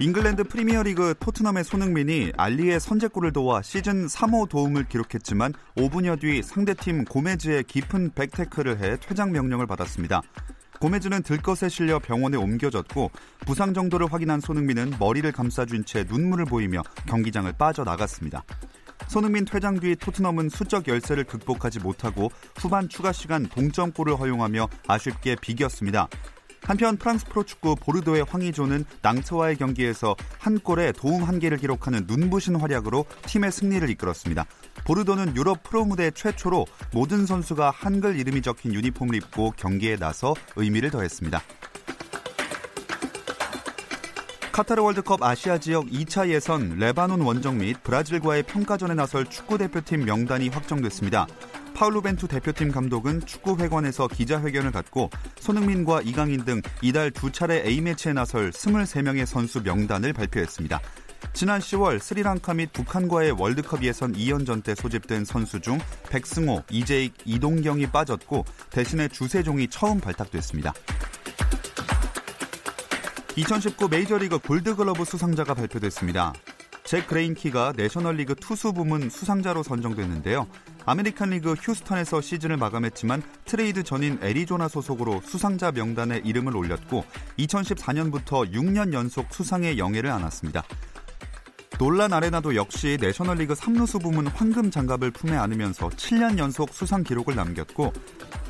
잉글랜드 0.00 0.42
프리미어리그 0.44 1.14
토트넘의 1.20 1.62
손흥민이 1.62 2.32
알리의 2.36 2.80
선제골을 2.80 3.32
도와 3.32 3.62
시즌 3.62 4.06
3호 4.06 4.48
도움을 4.48 4.88
기록했지만 4.88 5.52
5분여 5.76 6.20
뒤 6.20 6.42
상대팀 6.42 7.04
고메즈의 7.04 7.62
깊은 7.62 8.10
백태클을 8.16 8.82
해 8.82 8.96
퇴장 8.96 9.30
명령을 9.30 9.68
받았습니다. 9.68 10.20
고메즈는 10.80 11.22
들것에 11.22 11.68
실려 11.68 12.00
병원에 12.00 12.36
옮겨졌고 12.36 13.12
부상 13.46 13.72
정도를 13.72 14.12
확인한 14.12 14.40
손흥민은 14.40 14.94
머리를 14.98 15.30
감싸준 15.30 15.84
채 15.84 16.04
눈물을 16.08 16.44
보이며 16.46 16.82
경기장을 17.06 17.52
빠져나갔습니다. 17.52 18.42
손흥민 19.06 19.44
퇴장 19.44 19.78
뒤 19.78 19.94
토트넘은 19.94 20.48
수적 20.48 20.88
열세를 20.88 21.22
극복하지 21.22 21.78
못하고 21.78 22.30
후반 22.56 22.88
추가 22.88 23.12
시간 23.12 23.46
동점골을 23.46 24.18
허용하며 24.18 24.68
아쉽게 24.88 25.36
비겼습니다. 25.40 26.08
한편 26.66 26.96
프랑스 26.96 27.26
프로축구 27.26 27.76
보르도의 27.76 28.24
황의조는 28.28 28.84
낭트와의 29.02 29.56
경기에서 29.56 30.16
한 30.38 30.58
골에 30.58 30.92
도움 30.92 31.22
한 31.24 31.38
개를 31.38 31.58
기록하는 31.58 32.04
눈부신 32.06 32.56
활약으로 32.56 33.04
팀의 33.26 33.52
승리를 33.52 33.88
이끌었습니다. 33.90 34.46
보르도는 34.86 35.36
유럽 35.36 35.62
프로 35.62 35.84
무대 35.84 36.10
최초로 36.10 36.66
모든 36.92 37.26
선수가 37.26 37.70
한글 37.70 38.18
이름이 38.18 38.42
적힌 38.42 38.72
유니폼을 38.74 39.14
입고 39.16 39.52
경기에 39.56 39.96
나서 39.96 40.34
의미를 40.56 40.90
더했습니다. 40.90 41.42
카타르 44.52 44.82
월드컵 44.82 45.20
아시아 45.22 45.58
지역 45.58 45.86
2차 45.86 46.28
예선 46.28 46.76
레바논 46.78 47.20
원정 47.22 47.58
및 47.58 47.82
브라질과의 47.82 48.44
평가전에 48.44 48.94
나설 48.94 49.26
축구 49.26 49.58
대표팀 49.58 50.04
명단이 50.04 50.48
확정됐습니다. 50.48 51.26
파울루 51.74 52.02
벤투 52.02 52.28
대표팀 52.28 52.70
감독은 52.70 53.26
축구 53.26 53.56
회관에서 53.58 54.06
기자회견을 54.08 54.70
갖고 54.70 55.10
손흥민과 55.40 56.02
이강인 56.02 56.44
등 56.44 56.62
이달 56.80 57.10
두 57.10 57.32
차례 57.32 57.66
A매치에 57.66 58.12
나설 58.12 58.50
23명의 58.50 59.26
선수 59.26 59.60
명단을 59.60 60.12
발표했습니다. 60.12 60.80
지난 61.32 61.58
10월 61.58 61.98
스리랑카 61.98 62.54
및 62.54 62.72
북한과의 62.72 63.32
월드컵 63.32 63.82
예선 63.82 64.12
2연전 64.12 64.62
때 64.62 64.74
소집된 64.76 65.24
선수 65.24 65.60
중 65.60 65.78
백승호, 66.10 66.62
이재익, 66.70 67.14
이동경이 67.24 67.88
빠졌고 67.88 68.44
대신에 68.70 69.08
주세종이 69.08 69.68
처음 69.68 70.00
발탁됐습니다. 70.00 70.72
2019 73.36 73.88
메이저리그 73.88 74.38
골드글러브 74.38 75.04
수상자가 75.04 75.54
발표됐습니다. 75.54 76.32
잭 76.84 77.06
그레인키가 77.08 77.72
내셔널리그 77.76 78.36
투수 78.36 78.72
부문 78.72 79.10
수상자로 79.10 79.64
선정됐는데요. 79.64 80.46
아메리칸 80.86 81.30
리그 81.30 81.54
휴스턴에서 81.54 82.20
시즌을 82.20 82.56
마감했지만 82.58 83.22
트레이드 83.44 83.82
전인 83.82 84.18
애리조나 84.22 84.68
소속으로 84.68 85.22
수상자 85.24 85.72
명단에 85.72 86.20
이름을 86.24 86.56
올렸고 86.56 87.04
2014년부터 87.38 88.50
6년 88.52 88.92
연속 88.92 89.32
수상의 89.32 89.78
영예를 89.78 90.10
안았습니다. 90.10 90.62
놀란 91.78 92.12
아레나도 92.12 92.54
역시 92.54 92.98
내셔널리그 93.00 93.54
3루수 93.54 94.00
부문 94.02 94.28
황금 94.28 94.70
장갑을 94.70 95.10
품에 95.10 95.36
안으면서 95.36 95.88
7년 95.88 96.38
연속 96.38 96.72
수상 96.72 97.02
기록을 97.02 97.34
남겼고 97.34 97.92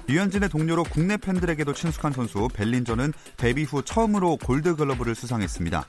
류현진의 0.09 0.50
동료로 0.50 0.84
국내 0.84 1.17
팬들에게도 1.17 1.73
친숙한 1.73 2.12
선수 2.12 2.49
벨린저는 2.53 3.12
데뷔 3.37 3.65
후 3.65 3.83
처음으로 3.83 4.37
골드글러브를 4.37 5.15
수상했습니다. 5.15 5.87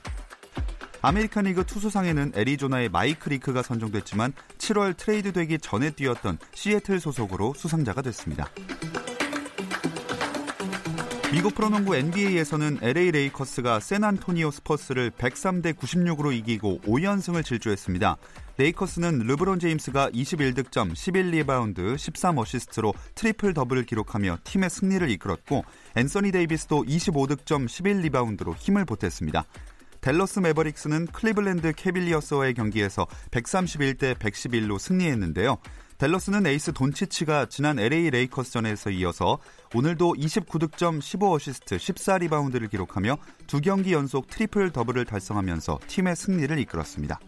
아메리칸 1.02 1.44
리그 1.44 1.64
투수상에는 1.64 2.32
애리조나의 2.34 2.88
마이크 2.88 3.28
리크가 3.28 3.62
선정됐지만 3.62 4.32
7월 4.58 4.96
트레이드 4.96 5.32
되기 5.32 5.58
전에 5.58 5.90
뛰었던 5.90 6.38
시애틀 6.54 7.00
소속으로 7.00 7.54
수상자가 7.54 8.02
됐습니다. 8.02 8.48
미국 11.32 11.54
프로농구 11.54 11.96
NBA에서는 11.96 12.78
LA 12.80 13.10
레이커스가 13.10 13.80
샌안토니오 13.80 14.52
스퍼스를 14.52 15.10
103대 15.10 15.74
96으로 15.74 16.32
이기고 16.32 16.80
5연승을 16.86 17.44
질주했습니다. 17.44 18.16
레이커스는 18.58 19.18
르브론 19.18 19.58
제임스가 19.58 20.10
21득점, 20.10 20.92
11리바운드, 20.92 21.96
13어시스트로 21.96 22.94
트리플 23.16 23.54
더블을 23.54 23.84
기록하며 23.84 24.38
팀의 24.44 24.70
승리를 24.70 25.10
이끌었고 25.10 25.64
앤서니 25.96 26.32
데이비스도 26.32 26.84
25득점, 26.84 27.66
11리바운드로 27.66 28.54
힘을 28.56 28.84
보탰습니다. 28.84 29.44
댈러스 30.06 30.38
매버릭스는 30.38 31.08
클리블랜드 31.08 31.72
캐빌리어스와의 31.72 32.54
경기에서 32.54 33.08
131대 33.32 34.14
111로 34.14 34.78
승리했는데요. 34.78 35.58
댈러스는 35.98 36.46
에이스 36.46 36.74
돈치치가 36.74 37.46
지난 37.46 37.80
LA 37.80 38.10
레이커스전에서 38.10 38.90
이어서 38.90 39.40
오늘도 39.74 40.14
29득점 40.16 41.00
15어시스트 41.00 41.76
14리바운드를 41.78 42.70
기록하며 42.70 43.18
두 43.48 43.60
경기 43.60 43.94
연속 43.94 44.28
트리플 44.28 44.70
더블을 44.70 45.06
달성하면서 45.06 45.80
팀의 45.88 46.14
승리를 46.14 46.56
이끌었습니다. 46.56 47.18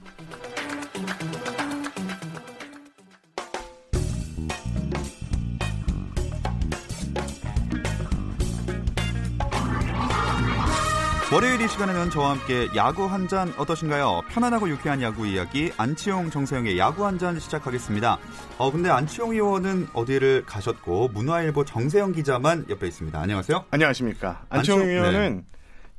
월요일 11.31 11.61
이 11.61 11.69
시간에는 11.69 12.09
저와 12.09 12.31
함께 12.31 12.69
야구 12.75 13.05
한 13.05 13.29
잔 13.29 13.53
어떠신가요? 13.59 14.23
편안하고 14.31 14.71
유쾌한 14.71 15.03
야구 15.03 15.27
이야기 15.27 15.71
안치용 15.77 16.31
정세영의 16.31 16.79
야구 16.79 17.05
한 17.05 17.19
잔 17.19 17.39
시작하겠습니다. 17.39 18.17
어 18.57 18.71
근데 18.73 18.89
안치용 18.89 19.33
의원은 19.33 19.89
어디를 19.93 20.45
가셨고 20.47 21.09
문화일보 21.09 21.67
정세영 21.67 22.13
기자만 22.13 22.65
옆에 22.71 22.87
있습니다. 22.87 23.21
안녕하세요. 23.21 23.67
안녕하십니까. 23.71 24.47
안치용, 24.49 24.79
안치용 24.81 24.89
의원은 24.97 25.37
네. 25.37 25.45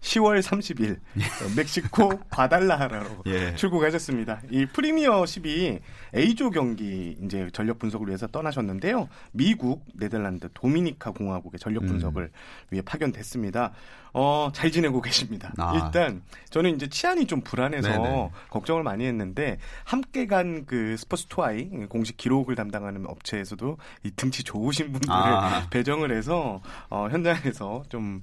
10월 0.01 0.41
30일 0.41 0.97
멕시코 1.57 2.17
과달라하라로 2.29 3.23
예. 3.27 3.53
출국 3.55 3.83
하셨습니다. 3.83 4.39
이 4.49 4.65
프리미어 4.65 5.23
10이 5.23 5.81
A조 6.15 6.51
경기 6.51 7.17
이제 7.21 7.49
전력 7.51 7.79
분석을 7.79 8.07
위해서 8.07 8.25
떠나셨는데요. 8.27 9.09
미국, 9.33 9.83
네덜란드, 9.93 10.47
도미니카 10.53 11.11
공화국의 11.11 11.59
전력 11.59 11.83
음. 11.83 11.87
분석을 11.89 12.23
음. 12.23 12.29
위해 12.71 12.81
파견됐습니다. 12.81 13.73
어, 14.13 14.49
잘 14.53 14.71
지내고 14.71 15.01
계십니다. 15.01 15.53
아. 15.57 15.73
일단 15.75 16.21
저는 16.49 16.75
이제 16.75 16.87
치안이 16.87 17.25
좀 17.27 17.41
불안해서 17.41 17.89
네네. 17.89 18.31
걱정을 18.49 18.83
많이 18.83 19.05
했는데 19.05 19.57
함께 19.83 20.25
간 20.25 20.49
그 20.65 20.95
스포츠 20.97 21.25
투아이 21.27 21.65
공식 21.87 22.17
기록을 22.17 22.55
담당하는 22.55 23.05
업체에서도 23.07 23.77
이 24.03 24.11
등치 24.15 24.43
좋으신 24.43 24.91
분들을 24.91 25.13
아. 25.13 25.67
배정을 25.71 26.15
해서 26.15 26.61
어, 26.89 27.07
현장에서 27.09 27.83
좀 27.89 28.21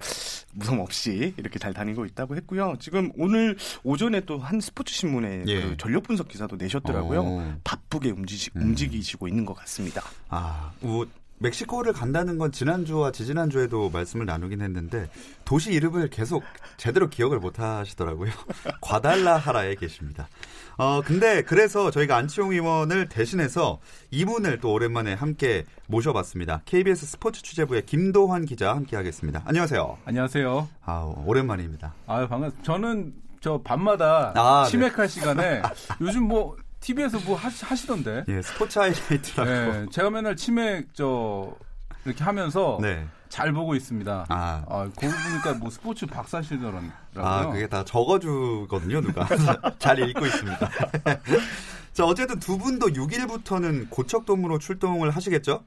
무섭 0.53 0.79
없이 0.79 1.35
이렇게 1.37 1.59
잘 1.59 1.73
다니고 1.75 2.05
있다고 2.05 2.37
했고요. 2.37 2.77
지금 2.79 3.11
오늘 3.17 3.57
오전에 3.83 4.21
또 4.21 4.37
한 4.39 4.61
스포츠 4.61 4.95
신문에 4.95 5.43
예. 5.47 5.63
그 5.63 5.77
전력 5.77 6.05
분석 6.05 6.29
기사도 6.29 6.57
내셨더라고요. 6.57 7.21
오. 7.21 7.43
바쁘게 7.65 8.11
움직이, 8.11 8.51
음. 8.57 8.63
움직이시고 8.63 9.27
있는 9.27 9.45
것 9.45 9.55
같습니다. 9.55 10.03
아, 10.29 10.71
우, 10.83 11.05
멕시코를 11.38 11.93
간다는 11.93 12.38
건 12.38 12.50
지난주와 12.53 13.12
지지난주에도 13.12 13.91
말씀을 13.91 14.27
나누긴 14.27 14.62
했는데 14.62 15.09
도시 15.44 15.73
이름을 15.73 16.09
계속 16.09 16.43
제대로 16.77 17.09
기억을 17.09 17.38
못 17.38 17.59
하시더라고요. 17.61 18.31
과달라하라에 18.81 19.75
계십니다. 19.75 20.29
어, 20.79 21.00
근데 21.03 21.43
그래서 21.43 21.91
저희가 21.91 22.17
안치홍 22.17 22.53
의원을 22.53 23.09
대신해서 23.09 23.79
이분을 24.11 24.61
또 24.61 24.73
오랜만에 24.73 25.15
함께 25.15 25.65
모셔봤습니다. 25.87 26.62
KBS 26.65 27.06
스포츠 27.06 27.43
취재부의 27.43 27.87
김도환 27.87 28.44
기자 28.44 28.75
함께 28.75 28.97
하겠습니다. 28.97 29.43
안녕하세요. 29.47 29.99
안녕하세요. 30.05 30.69
아, 30.85 31.15
오랜만입니다. 31.25 31.94
아, 32.06 32.27
반갑습니다. 32.27 32.62
저는 32.62 33.15
저 33.41 33.61
밤마다 33.62 34.32
아, 34.35 34.65
네. 34.65 34.71
치맥할 34.71 35.06
네. 35.06 35.09
시간에 35.09 35.62
요즘 36.00 36.25
뭐 36.25 36.56
TV에서 36.87 37.19
뭐 37.21 37.37
하시, 37.37 37.87
던데 37.87 38.25
예, 38.29 38.41
스포츠 38.43 38.79
하이라이트라고. 38.79 39.50
네, 39.50 39.87
제가 39.91 40.11
맨날 40.11 40.37
치맥 40.37 40.94
저 40.94 41.53
이렇게 42.05 42.23
하면서 42.23 42.79
네. 42.81 43.05
잘 43.37 43.53
보고 43.53 43.75
있습니다. 43.75 44.25
아, 44.31 44.65
아 44.67 44.91
거기 44.97 45.09
보니까 45.09 45.53
뭐 45.61 45.69
스포츠 45.69 46.06
박사시더라고요. 46.06 46.91
아, 47.17 47.47
그게 47.50 47.67
다 47.69 47.85
적어주거든요, 47.85 49.03
누가. 49.03 49.27
잘 49.79 49.99
읽고 49.99 50.25
있습니다. 50.25 50.71
자, 51.93 52.05
어쨌든 52.05 52.38
두 52.38 52.56
분도 52.59 52.87
6일부터는 52.88 53.88
고척돔으로 53.91 54.59
출동을 54.59 55.11
하시겠죠? 55.11 55.65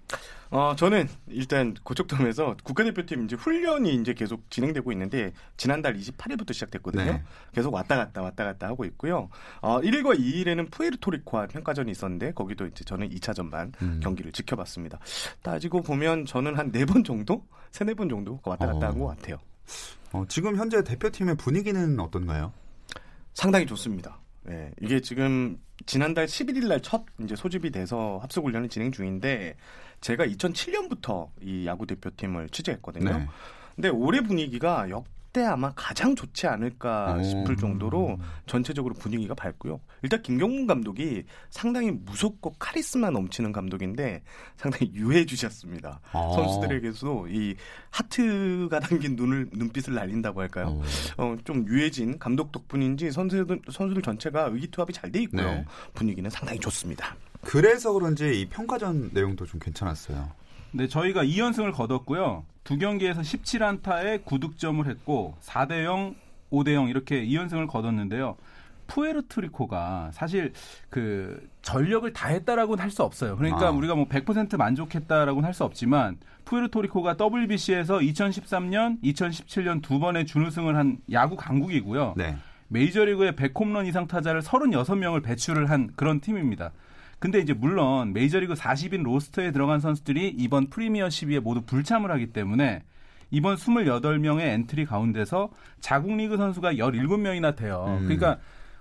어, 0.52 0.76
저는 0.76 1.08
일단 1.28 1.76
고척돔에서 1.84 2.58
국가대표팀 2.64 3.26
이제 3.26 3.36
훈련이 3.36 3.94
이제 3.96 4.14
계속 4.14 4.50
진행되고 4.50 4.92
있는데 4.92 5.32
지난달 5.58 5.96
28일부터 5.96 6.54
시작됐거든요. 6.54 7.04
네. 7.04 7.24
계속 7.54 7.74
왔다 7.74 7.96
갔다 7.98 8.22
왔다 8.24 8.46
갔다 8.46 8.68
하고 8.68 8.86
있고요. 8.86 9.30
어, 9.62 9.80
1일과 9.82 10.20
2일에는 10.20 10.72
푸에르토리코와 10.72 11.48
평가전이 11.48 11.92
있었는데 11.92 12.34
거기도 12.34 12.66
이제 12.66 12.84
저는 12.84 13.10
2차 13.10 13.36
전반 13.36 13.72
음. 13.84 14.00
경기를 14.04 14.32
지켜봤습니다. 14.32 14.98
따지고 15.44 15.82
보면 15.82 16.26
저는 16.26 16.58
한 16.58 16.72
네 16.72 16.86
번 16.86 17.04
정도, 17.04 17.46
세네 17.72 17.94
번 17.94 18.10
정도 18.10 18.40
왔다 18.44 18.66
갔다 18.68 18.88
어. 18.88 18.92
한것 18.92 19.18
같아요. 19.18 19.38
어, 20.12 20.26
지금 20.28 20.56
현재 20.58 20.84
대표팀의 20.84 21.36
분위기는 21.38 22.00
어떤가요? 22.00 22.52
상당히 23.34 23.66
좋습니다. 23.66 24.20
네, 24.44 24.72
이게 24.82 25.00
지금 25.02 25.60
지난달 25.86 26.26
11일 26.26 26.68
날 26.68 26.82
첫 26.82 27.04
이제 27.20 27.36
소집이 27.36 27.72
돼서 27.72 28.18
합숙 28.22 28.46
훈련을 28.46 28.70
진행 28.70 28.92
중인데 28.92 29.56
제가 30.02 30.26
2007년부터 30.26 31.30
이 31.42 31.66
야구 31.68 31.86
대표팀을 31.86 32.50
취재했거든요. 32.50 33.18
네. 33.18 33.28
근데 33.76 33.90
올해 33.90 34.22
분위기가 34.22 34.90
역 34.90 35.06
그때 35.32 35.46
아마 35.46 35.72
가장 35.76 36.16
좋지 36.16 36.48
않을까 36.48 37.22
싶을 37.22 37.56
정도로 37.56 38.18
전체적으로 38.48 38.96
분위기가 38.96 39.36
밝고요. 39.36 39.80
일단 40.02 40.24
김경문 40.24 40.66
감독이 40.66 41.24
상당히 41.52 41.92
무섭고 41.92 42.56
카리스마 42.58 43.12
넘치는 43.12 43.52
감독인데 43.52 44.24
상당히 44.58 44.92
유해 44.96 45.26
주셨습니다. 45.28 46.00
아. 46.14 46.32
선수들에게서도 46.34 47.28
이 47.30 47.56
하트가 47.92 48.80
담긴 48.82 49.16
눈을 49.16 49.50
눈빛을 49.54 49.94
날린다고 49.94 50.42
할까요? 50.42 50.82
어. 51.18 51.24
어, 51.24 51.38
좀 51.44 51.68
유해진 51.68 52.18
감독 52.18 52.52
덕분인지 52.52 53.12
선수들 53.12 53.62
선수들 53.70 54.02
전체가 54.02 54.46
의기투합이 54.52 54.94
잘 54.94 55.10
돼 55.12 55.22
있고요. 55.24 55.44
네. 55.44 55.66
분위기는 55.94 56.30
상당히 56.30 56.60
좋습니다. 56.60 57.16
그래서 57.42 57.92
그런지 57.94 58.42
이 58.42 58.46
평가전 58.48 59.10
내용도 59.14 59.46
좀 59.46 59.60
괜찮았어요. 59.60 60.30
네, 60.72 60.88
저희가 60.88 61.24
2연승을 61.24 61.74
거뒀고요. 61.74 62.46
두 62.64 62.78
경기에서 62.78 63.22
17안타에 63.22 64.24
9득점을 64.24 64.86
했고 64.88 65.36
4대 65.42 65.84
0, 65.84 66.16
5대 66.52 66.74
0 66.74 66.88
이렇게 66.90 67.26
2연승을 67.26 67.68
거뒀는데요. 67.68 68.36
푸에르트리코가 68.88 70.10
사실 70.14 70.52
그 70.90 71.48
전력을 71.62 72.12
다했다라고는 72.12 72.84
할 72.84 72.90
수 72.90 73.04
없어요. 73.04 73.38
그러니까 73.38 73.68
아. 73.68 73.72
우리가 73.72 73.94
뭐 73.96 74.06
100% 74.08 74.58
만족했다라고는 74.58 75.46
할 75.46 75.54
수 75.54 75.64
없지만 75.64 76.18
푸에르토리코가 76.46 77.16
WBC에서 77.20 78.00
2013년, 78.00 79.00
2017년 79.04 79.84
두 79.84 80.00
번의 80.00 80.26
준우승을 80.26 80.76
한 80.76 80.98
야구 81.12 81.36
강국이고요. 81.36 82.16
네. 82.18 82.36
메이저리그의 82.70 83.34
100홈런 83.34 83.88
이상 83.88 84.08
타자를 84.08 84.42
36명을 84.42 85.24
배출을 85.24 85.70
한 85.70 85.92
그런 85.96 86.20
팀입니다. 86.20 86.72
근데 87.20 87.40
이제 87.40 87.54
물론 87.54 88.14
메이저리그 88.14 88.54
40인 88.54 89.04
로스터에 89.04 89.52
들어간 89.52 89.80
선수들이 89.80 90.36
이번 90.38 90.70
프리미어 90.70 91.10
12에 91.10 91.40
모두 91.40 91.62
불참을 91.62 92.12
하기 92.12 92.28
때문에 92.28 92.84
이번 93.32 93.58
28명의 93.58 94.42
엔트리 94.42 94.86
가운데서 94.86 95.50
자국 95.80 96.16
리그 96.16 96.38
선수가 96.38 96.74
17명이나 96.74 97.56
돼요. 97.56 97.86
음. 97.88 98.06
그러니까 98.06 98.40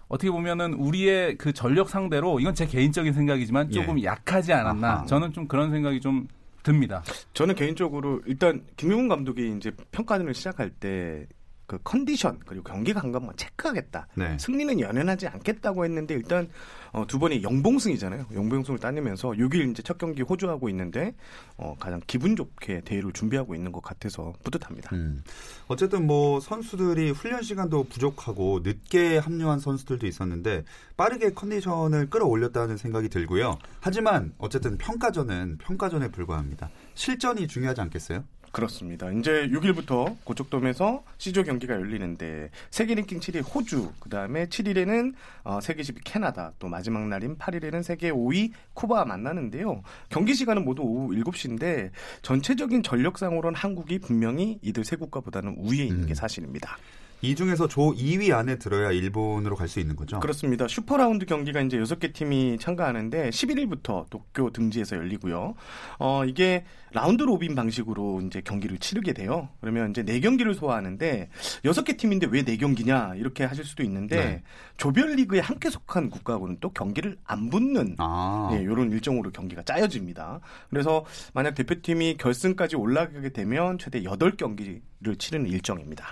어떻게 0.08 0.30
보면은 0.30 0.72
우리의 0.74 1.36
그 1.36 1.52
전력 1.52 1.90
상대로 1.90 2.40
이건 2.40 2.54
제 2.54 2.66
개인적인 2.66 3.12
생각이지만 3.12 3.70
조금 3.70 4.00
예. 4.00 4.04
약하지 4.04 4.52
않았나. 4.52 4.88
아하. 4.88 5.06
저는 5.06 5.32
좀 5.32 5.46
그런 5.46 5.70
생각이 5.70 6.00
좀 6.00 6.26
듭니다. 6.62 7.02
저는 7.34 7.54
개인적으로 7.54 8.20
일단 8.26 8.62
김경문 8.76 9.08
감독이 9.08 9.54
이제 9.56 9.70
평가전을 9.92 10.32
시작할 10.32 10.70
때 10.70 11.26
그 11.68 11.78
컨디션 11.84 12.40
그리고 12.46 12.64
경기 12.64 12.94
감각만 12.94 13.36
체크하겠다. 13.36 14.08
네. 14.14 14.38
승리는 14.40 14.80
연연하지 14.80 15.28
않겠다고 15.28 15.84
했는데 15.84 16.14
일단 16.14 16.48
어, 16.92 17.06
두 17.06 17.18
번이 17.18 17.42
영봉승이잖아요. 17.42 18.24
영봉승을 18.32 18.78
따내면서 18.80 19.28
6일 19.32 19.70
이제 19.70 19.82
첫 19.82 19.98
경기 19.98 20.22
호주하고 20.22 20.70
있는데 20.70 21.14
어, 21.58 21.76
가장 21.78 22.00
기분 22.06 22.36
좋게 22.36 22.80
대회를 22.86 23.12
준비하고 23.12 23.54
있는 23.54 23.70
것 23.70 23.82
같아서 23.82 24.32
뿌듯합니다. 24.42 24.96
음. 24.96 25.22
어쨌든 25.66 26.06
뭐 26.06 26.40
선수들이 26.40 27.10
훈련 27.10 27.42
시간도 27.42 27.84
부족하고 27.84 28.60
늦게 28.62 29.18
합류한 29.18 29.60
선수들도 29.60 30.06
있었는데 30.06 30.64
빠르게 30.96 31.34
컨디션을 31.34 32.08
끌어올렸다는 32.08 32.78
생각이 32.78 33.10
들고요. 33.10 33.58
하지만 33.80 34.32
어쨌든 34.38 34.78
평가전은 34.78 35.58
평가전에 35.58 36.10
불과합니다. 36.10 36.70
실전이 36.94 37.46
중요하지 37.46 37.82
않겠어요? 37.82 38.24
그렇습니다. 38.52 39.10
이제 39.12 39.48
6일부터 39.48 40.16
고척돔에서 40.24 41.04
C조 41.18 41.42
경기가 41.44 41.74
열리는데 41.74 42.50
세계 42.70 42.94
랭킹 42.94 43.20
7위 43.20 43.54
호주, 43.54 43.92
그 44.00 44.08
다음에 44.08 44.46
7일에는 44.46 45.14
어, 45.44 45.60
세계 45.60 45.82
10위 45.82 46.00
캐나다, 46.04 46.52
또 46.58 46.68
마지막 46.68 47.06
날인 47.06 47.36
8일에는 47.38 47.82
세계 47.82 48.10
5위 48.10 48.52
쿠바 48.74 49.04
만나는데요. 49.04 49.82
경기 50.08 50.34
시간은 50.34 50.64
모두 50.64 50.82
오후 50.82 51.14
7시인데 51.14 51.90
전체적인 52.22 52.82
전력상으로는 52.82 53.56
한국이 53.56 53.98
분명히 53.98 54.58
이들 54.62 54.84
세 54.84 54.96
국가보다는 54.96 55.56
우위에 55.58 55.84
있는 55.84 56.06
게 56.06 56.12
음. 56.12 56.14
사실입니다. 56.14 56.76
이 57.20 57.34
중에서 57.34 57.66
조 57.66 57.92
2위 57.94 58.32
안에 58.32 58.56
들어야 58.58 58.92
일본으로 58.92 59.56
갈 59.56 59.68
수 59.68 59.80
있는 59.80 59.96
거죠? 59.96 60.18
그렇습니다. 60.20 60.66
슈퍼라운드 60.66 61.26
경기가 61.26 61.60
이제 61.60 61.76
6개 61.78 62.14
팀이 62.14 62.58
참가하는데 62.58 63.28
11일부터 63.30 64.08
도쿄 64.08 64.50
등지에서 64.50 64.96
열리고요. 64.96 65.54
어, 65.98 66.24
이게 66.24 66.64
라운드 66.92 67.22
로빈 67.22 67.54
방식으로 67.54 68.22
이제 68.22 68.40
경기를 68.40 68.78
치르게 68.78 69.12
돼요. 69.12 69.50
그러면 69.60 69.90
이제 69.90 70.02
4경기를 70.02 70.54
소화하는데 70.54 71.28
6개 71.64 71.98
팀인데 71.98 72.28
왜 72.30 72.42
4경기냐 72.44 73.18
이렇게 73.18 73.44
하실 73.44 73.64
수도 73.64 73.82
있는데 73.82 74.16
네. 74.16 74.42
조별리그에 74.78 75.40
함께 75.40 75.68
속한 75.68 76.08
국가하고는 76.08 76.58
또 76.60 76.70
경기를 76.70 77.18
안 77.24 77.50
붙는 77.50 77.96
아. 77.98 78.48
네, 78.52 78.62
이런 78.62 78.90
일정으로 78.90 79.30
경기가 79.30 79.62
짜여집니다. 79.62 80.40
그래서 80.70 81.04
만약 81.34 81.54
대표팀이 81.54 82.16
결승까지 82.16 82.76
올라가게 82.76 83.30
되면 83.30 83.76
최대 83.78 84.00
8경기를 84.02 85.18
치르는 85.18 85.46
일정입니다. 85.50 86.06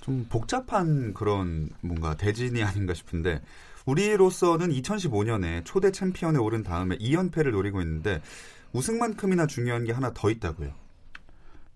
좀 0.00 0.26
복잡한 0.28 1.12
그런 1.14 1.68
뭔가 1.80 2.16
대진이 2.16 2.62
아닌가 2.62 2.94
싶은데 2.94 3.40
우리로서는 3.86 4.70
2015년에 4.70 5.64
초대 5.64 5.90
챔피언에 5.90 6.38
오른 6.38 6.62
다음에 6.62 6.96
2연패를 6.98 7.50
노리고 7.52 7.80
있는데 7.80 8.20
우승만큼이나 8.72 9.46
중요한 9.46 9.84
게 9.84 9.92
하나 9.92 10.12
더 10.14 10.30
있다고요. 10.30 10.70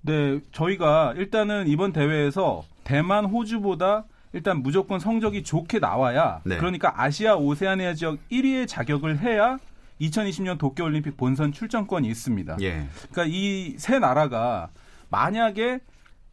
네, 0.02 0.40
저희가 0.52 1.14
일단은 1.16 1.66
이번 1.66 1.92
대회에서 1.92 2.64
대만, 2.84 3.24
호주보다 3.24 4.04
일단 4.34 4.62
무조건 4.62 5.00
성적이 5.00 5.42
좋게 5.44 5.78
나와야 5.78 6.40
네. 6.44 6.58
그러니까 6.58 6.92
아시아 7.00 7.36
오세아니아 7.36 7.94
지역 7.94 8.18
1위의 8.30 8.68
자격을 8.68 9.20
해야 9.20 9.58
2020년 10.00 10.58
도쿄 10.58 10.84
올림픽 10.84 11.16
본선 11.16 11.52
출전권이 11.52 12.06
있습니다. 12.08 12.56
예. 12.60 12.88
그러니까 13.12 13.24
이 13.28 13.76
세 13.78 13.98
나라가 13.98 14.68
만약에 15.08 15.80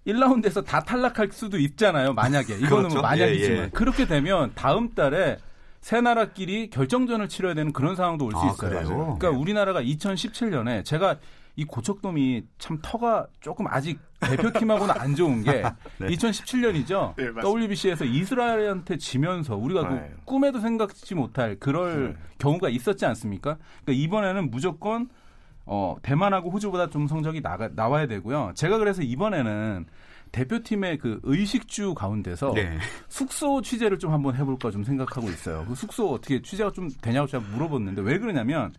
1라운드에서 0.08 0.66
다 0.66 0.80
탈락할 0.80 1.30
수도 1.32 1.58
있잖아요. 1.58 2.14
만약에 2.14 2.56
이거는 2.56 2.70
뭐 2.70 2.80
그렇죠? 2.80 2.96
뭐 2.96 3.02
만약이지만 3.04 3.58
예, 3.58 3.64
예. 3.64 3.70
그렇게 3.70 4.06
되면 4.06 4.52
다음 4.56 4.94
달에 4.94 5.38
세 5.80 6.02
나라끼리 6.02 6.70
결정전을 6.70 7.28
치러야 7.28 7.54
되는 7.54 7.74
그런 7.74 7.96
상황도 7.96 8.26
올수 8.26 8.40
아, 8.40 8.52
있어요. 8.52 8.70
그래요? 8.70 9.18
그러니까 9.20 9.30
우리나라가 9.32 9.82
2017년에 9.82 10.86
제가 10.86 11.18
이 11.56 11.66
고척돔이 11.66 12.44
참 12.60 12.80
터가 12.82 13.28
조금 13.42 13.68
아직 13.68 14.00
대표팀하고는 14.22 14.96
안 14.98 15.16
좋은 15.16 15.44
게 15.44 15.64
네. 16.00 16.08
2017년이죠. 16.08 17.16
네, 17.18 17.32
WBC에서 17.44 18.06
이스라엘한테 18.06 18.98
지면서 18.98 19.58
우리가 19.58 19.88
그 19.88 19.94
네. 19.96 20.14
꿈에도 20.24 20.60
생각지 20.60 21.14
못할 21.14 21.58
그럴 21.60 22.14
네. 22.14 22.22
경우가 22.38 22.70
있었지 22.70 23.06
않습니까? 23.06 23.58
그러니까 23.84 24.04
이번에는 24.04 24.50
무조건 24.50 25.10
어, 25.66 25.96
대만하고 26.02 26.50
호주보다 26.50 26.90
좀 26.90 27.08
성적이 27.08 27.42
나가, 27.42 27.70
나와야 27.74 28.08
되고요. 28.08 28.54
제가 28.56 28.78
그래서 28.78 29.02
이번에는 29.02 29.86
대표팀의 30.32 30.98
그 30.98 31.20
의식주 31.24 31.94
가운데서 31.94 32.54
네. 32.54 32.78
숙소 33.10 33.62
취재를 33.62 34.00
좀 34.00 34.14
한번 34.14 34.36
해볼까 34.36 34.72
좀 34.72 34.84
생각하고 34.84 35.30
있어요. 35.30 35.66
그 35.68 35.76
숙소 35.76 36.12
어떻게 36.12 36.42
취재가 36.42 36.72
좀 36.72 36.90
되냐고 37.02 37.28
제가 37.28 37.44
물어봤는데 37.52 38.02
왜 38.02 38.18
그러냐면 38.18 38.72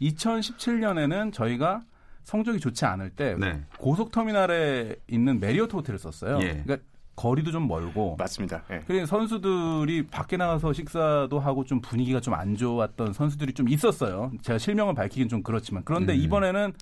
2017년에는 0.00 1.32
저희가 1.32 1.82
성적이 2.22 2.60
좋지 2.60 2.84
않을 2.84 3.10
때 3.10 3.34
네. 3.38 3.60
고속터미널에 3.78 4.96
있는 5.08 5.40
메리어트 5.40 5.74
호텔을 5.74 5.98
썼어요. 5.98 6.38
예. 6.42 6.62
그러니까 6.64 6.78
거리도 7.16 7.50
좀 7.52 7.68
멀고 7.68 8.16
맞습니다. 8.18 8.62
네. 8.68 8.82
그리고 8.86 9.04
선수들이 9.06 10.06
밖에 10.06 10.36
나가서 10.36 10.72
식사도 10.72 11.38
하고 11.38 11.64
좀 11.64 11.80
분위기가 11.80 12.20
좀 12.20 12.30
안 12.34 12.56
좋았던 12.56 13.12
선수들이 13.12 13.52
좀 13.52 13.68
있었어요. 13.68 14.30
제가 14.42 14.58
실명을 14.58 14.94
밝히긴 14.94 15.28
좀 15.28 15.42
그렇지만 15.42 15.82
그런데 15.84 16.14
음. 16.14 16.20
이번에는 16.20 16.72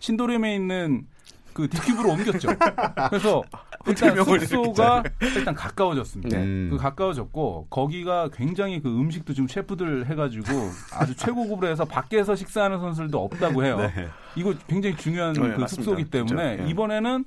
신도림에 0.00 0.54
있는 0.54 1.06
그 1.54 1.68
디큐브로 1.70 2.10
옮겼죠. 2.10 2.48
그래서 3.08 3.42
일단 3.86 4.14
숙소가 4.24 5.02
일단 5.22 5.54
가까워졌습니다. 5.54 6.36
네. 6.38 6.68
그 6.68 6.76
가까워졌고 6.76 7.68
거기가 7.70 8.28
굉장히 8.28 8.82
그 8.82 8.88
음식도 8.90 9.32
좀 9.32 9.48
셰프들 9.48 10.04
해가지고 10.06 10.44
아주 10.92 11.16
최고급으로 11.16 11.68
해서 11.68 11.86
밖에서 11.86 12.34
식사하는 12.36 12.78
선수들도 12.80 13.24
없다고 13.24 13.64
해요. 13.64 13.78
네. 13.78 14.08
이거 14.34 14.52
굉장히 14.66 14.96
중요한 14.96 15.32
네, 15.32 15.54
그 15.54 15.66
숙소기 15.66 16.04
때문에 16.10 16.56
그렇죠. 16.56 16.70
이번에는 16.70 17.24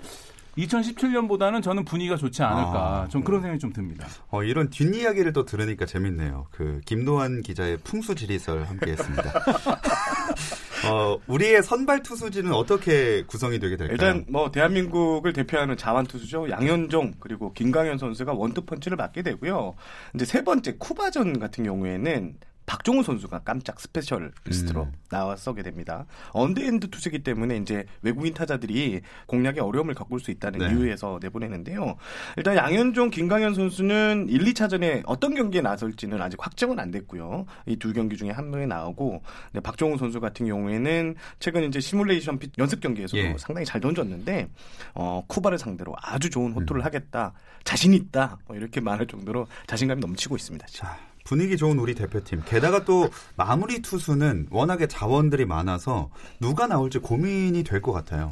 2017년보다는 0.65 1.61
저는 1.63 1.85
분위기가 1.85 2.15
좋지 2.15 2.43
않을까. 2.43 3.03
아, 3.03 3.07
좀 3.09 3.23
그런 3.23 3.41
생각이 3.41 3.59
좀 3.59 3.71
듭니다. 3.71 4.07
어, 4.29 4.43
이런 4.43 4.69
뒷이야기를 4.69 5.33
또 5.33 5.45
들으니까 5.45 5.85
재밌네요. 5.85 6.47
그 6.51 6.81
김노한 6.85 7.41
기자의 7.41 7.77
풍수 7.83 8.15
지리설 8.15 8.63
함께 8.63 8.91
했습니다. 8.91 9.31
어, 10.89 11.17
우리의 11.27 11.61
선발 11.61 12.03
투수진은 12.03 12.53
어떻게 12.53 13.23
구성이 13.23 13.59
되게 13.59 13.75
될까요? 13.75 13.93
일단 13.93 14.25
뭐 14.29 14.49
대한민국을 14.51 15.33
대표하는 15.33 15.75
자완 15.75 16.05
투수죠. 16.05 16.49
양현종 16.49 17.15
그리고 17.19 17.53
김강현 17.53 17.97
선수가 17.97 18.33
원투 18.33 18.65
펀치를 18.65 18.95
맞게 18.95 19.21
되고요. 19.23 19.75
이제 20.15 20.25
세 20.25 20.43
번째 20.43 20.75
쿠바전 20.77 21.39
같은 21.39 21.63
경우에는 21.65 22.35
박종훈 22.69 23.01
선수가 23.01 23.39
깜짝 23.39 23.79
specialist로 23.79 24.83
음. 24.83 24.91
나와서게 25.09 25.63
됩니다. 25.63 26.05
언더핸드 26.33 26.91
투수기 26.91 27.23
때문에 27.23 27.57
이제 27.57 27.85
외국인 28.03 28.35
타자들이 28.35 29.01
공략에 29.25 29.59
어려움을 29.59 29.95
겪을 29.95 30.19
수 30.19 30.29
있다는 30.29 30.59
네. 30.59 30.67
이유에서 30.67 31.17
내보내는데요. 31.19 31.95
일단 32.37 32.55
양현종, 32.55 33.09
김광현 33.09 33.55
선수는 33.55 34.27
1, 34.29 34.43
2차전에 34.53 35.01
어떤 35.07 35.33
경기에 35.33 35.61
나설지는 35.61 36.21
아직 36.21 36.37
확정은 36.45 36.77
안 36.79 36.91
됐고요. 36.91 37.47
이 37.65 37.79
두 37.79 37.91
경기 37.93 38.17
중에 38.17 38.29
한 38.29 38.51
명이 38.51 38.67
나오고 38.67 39.23
네, 39.53 39.61
박종훈 39.61 39.97
선수 39.97 40.19
같은 40.19 40.45
경우에는 40.45 41.15
최근 41.39 41.63
이제 41.63 41.79
시뮬레이션 41.79 42.37
및 42.37 42.51
연습 42.59 42.81
경기에서도 42.81 43.17
예. 43.17 43.35
상당히 43.39 43.65
잘 43.65 43.81
던졌는데 43.81 44.47
어, 44.93 45.23
쿠바를 45.27 45.57
상대로 45.57 45.95
아주 45.97 46.29
좋은 46.29 46.51
호투를 46.51 46.81
음. 46.81 46.85
하겠다, 46.85 47.33
자신 47.63 47.95
있다 47.95 48.37
뭐 48.45 48.55
이렇게 48.55 48.79
말할 48.79 49.07
정도로 49.07 49.47
자신감이 49.65 50.01
넘치고 50.01 50.35
있습니다. 50.35 50.67
자. 50.67 51.08
분위기 51.29 51.57
좋은 51.57 51.77
우리 51.77 51.93
대표팀. 51.93 52.41
게다가 52.47 52.85
또 52.85 53.07
마무리 53.35 53.83
투수는 53.83 54.47
워낙에 54.49 54.87
자원들이 54.87 55.45
많아서 55.45 56.09
누가 56.39 56.65
나올지 56.65 56.97
고민이 56.97 57.63
될 57.63 57.79
것 57.83 57.91
같아요. 57.91 58.29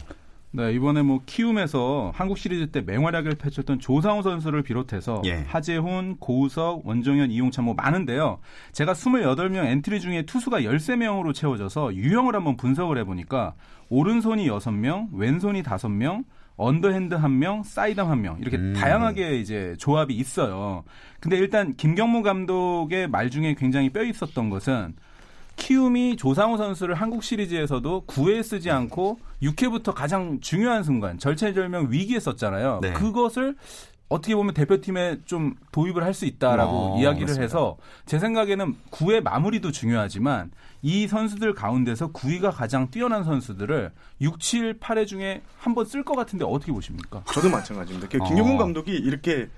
네, 0.50 0.74
이번에 0.74 1.04
뭐 1.04 1.22
키움에서 1.28 2.12
한국 2.16 2.40
시리즈 2.40 2.72
때 2.72 2.82
맹활약을 2.82 3.36
펼쳤던 3.36 3.80
조상우 3.80 4.24
선수를 4.24 4.64
비롯해서 4.64 5.22
예. 5.26 5.46
하재훈, 5.48 6.18
고우석, 6.20 6.88
원종현, 6.88 7.30
이용찬 7.30 7.66
뭐 7.66 7.76
많은데요. 7.76 8.40
제가 8.72 8.94
28명 8.94 9.66
엔트리 9.66 10.02
중에 10.02 10.24
투수가 10.24 10.62
13명으로 10.62 11.36
채워져서 11.36 11.94
유형을 11.94 12.34
한번 12.36 12.58
분석을 12.58 12.98
해 12.98 13.04
보니까 13.04 13.54
오른손이 13.90 14.50
6명, 14.50 15.10
왼손이 15.14 15.62
5명, 15.62 16.24
언더핸드 16.58 17.14
한 17.16 17.38
명, 17.40 17.64
사이드암 17.64 18.10
한 18.10 18.22
명 18.22 18.38
이렇게 18.40 18.58
음. 18.58 18.74
다양하게 18.74 19.38
이제 19.40 19.76
조합이 19.80 20.14
있어요. 20.16 20.84
근데 21.20 21.38
일단 21.38 21.76
김경문 21.76 22.24
감독의 22.24 23.08
말 23.08 23.30
중에 23.30 23.56
굉장히 23.58 23.90
뼈 23.90 24.04
있었던 24.04 24.50
것은 24.50 24.96
키움이 25.56 26.18
조상우 26.18 26.58
선수를 26.58 26.94
한국 26.96 27.24
시리즈에서도 27.24 28.04
9회 28.08 28.44
쓰지 28.44 28.70
않고 28.70 29.20
6회부터 29.42 29.94
가장 29.94 30.40
중요한 30.40 30.84
순간 30.84 31.18
절체절명 31.18 31.88
위기에 31.90 32.20
썼잖아요. 32.20 32.80
네. 32.82 32.94
그것을 32.94 33.56
어떻게 34.10 34.36
보면 34.36 34.54
대표팀에 34.54 35.18
좀 35.26 35.56
도입을 35.72 36.04
할 36.04 36.14
수 36.14 36.26
있다라고 36.26 36.72
어, 36.96 37.00
이야기를 37.00 37.26
맞습니다. 37.28 37.44
해서 37.44 37.78
제 38.06 38.18
생각에는 38.20 38.76
9회 38.92 39.22
마무리도 39.22 39.72
중요하지만 39.72 40.52
이 40.82 41.08
선수들 41.08 41.54
가운데서 41.54 42.12
구위가 42.14 42.52
가장 42.56 42.90
뛰어난 42.90 43.24
선수들을 43.24 43.92
6, 44.22 44.40
7, 44.40 44.80
8회 44.80 45.06
중에 45.06 45.42
한 45.60 45.74
번 45.76 45.86
쓸 45.86 46.04
것 46.04 46.16
같은데 46.16 46.46
어떻게 46.46 46.72
보십니까? 46.72 47.24
저도 47.34 47.50
마찬가지입니다. 47.50 48.08
그 48.10 48.18
김용훈 48.28 48.56
어. 48.56 48.58
감독이 48.58 48.92
이렇게 48.96 49.50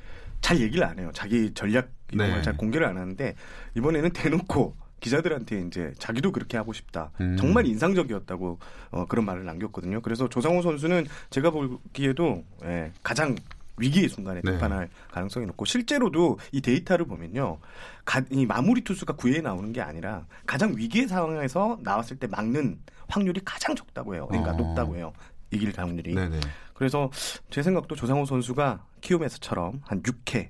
잘 0.42 0.60
얘기를 0.60 0.84
안 0.86 0.98
해요. 1.00 1.12
자기 1.14 1.54
전략 1.54 1.90
이런 2.12 2.28
네. 2.30 2.34
걸잘 2.36 2.58
공개를 2.58 2.88
안 2.88 2.98
하는데 2.98 3.36
이번에는 3.78 4.10
대놓고 4.12 4.76
기자들한테 5.02 5.62
이제 5.68 5.94
자기도 6.00 6.32
그렇게 6.32 6.58
하고 6.58 6.74
싶다. 6.74 7.12
음. 7.22 7.38
정말 7.38 7.66
인상적이었다고 7.68 8.60
어, 8.92 9.06
그런 9.06 9.26
말을 9.26 9.46
남겼거든요. 9.46 10.02
그래서 10.02 10.28
조상우 10.28 10.62
선수는 10.62 11.06
제가 11.30 11.52
보기에도 11.52 12.44
예, 12.66 12.92
가장 13.04 13.36
위기의 13.80 14.10
순간에 14.10 14.42
네. 14.44 14.52
등판할 14.52 14.88
네. 14.88 14.90
가능성이 15.12 15.46
높고 15.48 15.66
실제로도 15.66 16.40
이 16.52 16.62
데이터를 16.62 17.06
보면요. 17.06 17.58
가, 18.06 18.22
이 18.32 18.46
마무리 18.46 18.82
투수가 18.82 19.14
9회에 19.14 19.42
나오는 19.42 19.72
게 19.72 19.82
아니라 19.82 20.26
가장 20.46 20.76
위기의 20.76 21.08
상황에서 21.08 21.78
나왔을 21.82 22.18
때 22.18 22.28
막는 22.28 22.80
확률이 23.08 23.42
가장 23.44 23.76
적다고 23.76 24.16
해요. 24.16 24.28
그러니까 24.28 24.52
어. 24.52 24.58
높다고 24.58 24.96
해요. 24.96 25.14
이길 25.52 25.74
확률이. 25.76 26.14
네네. 26.14 26.40
그래서 26.74 27.10
제 27.50 27.62
생각도 27.64 27.96
조상호 27.96 28.26
선수가 28.26 28.86
키움에서처럼 29.02 29.82
한 29.84 30.02
6회, 30.04 30.48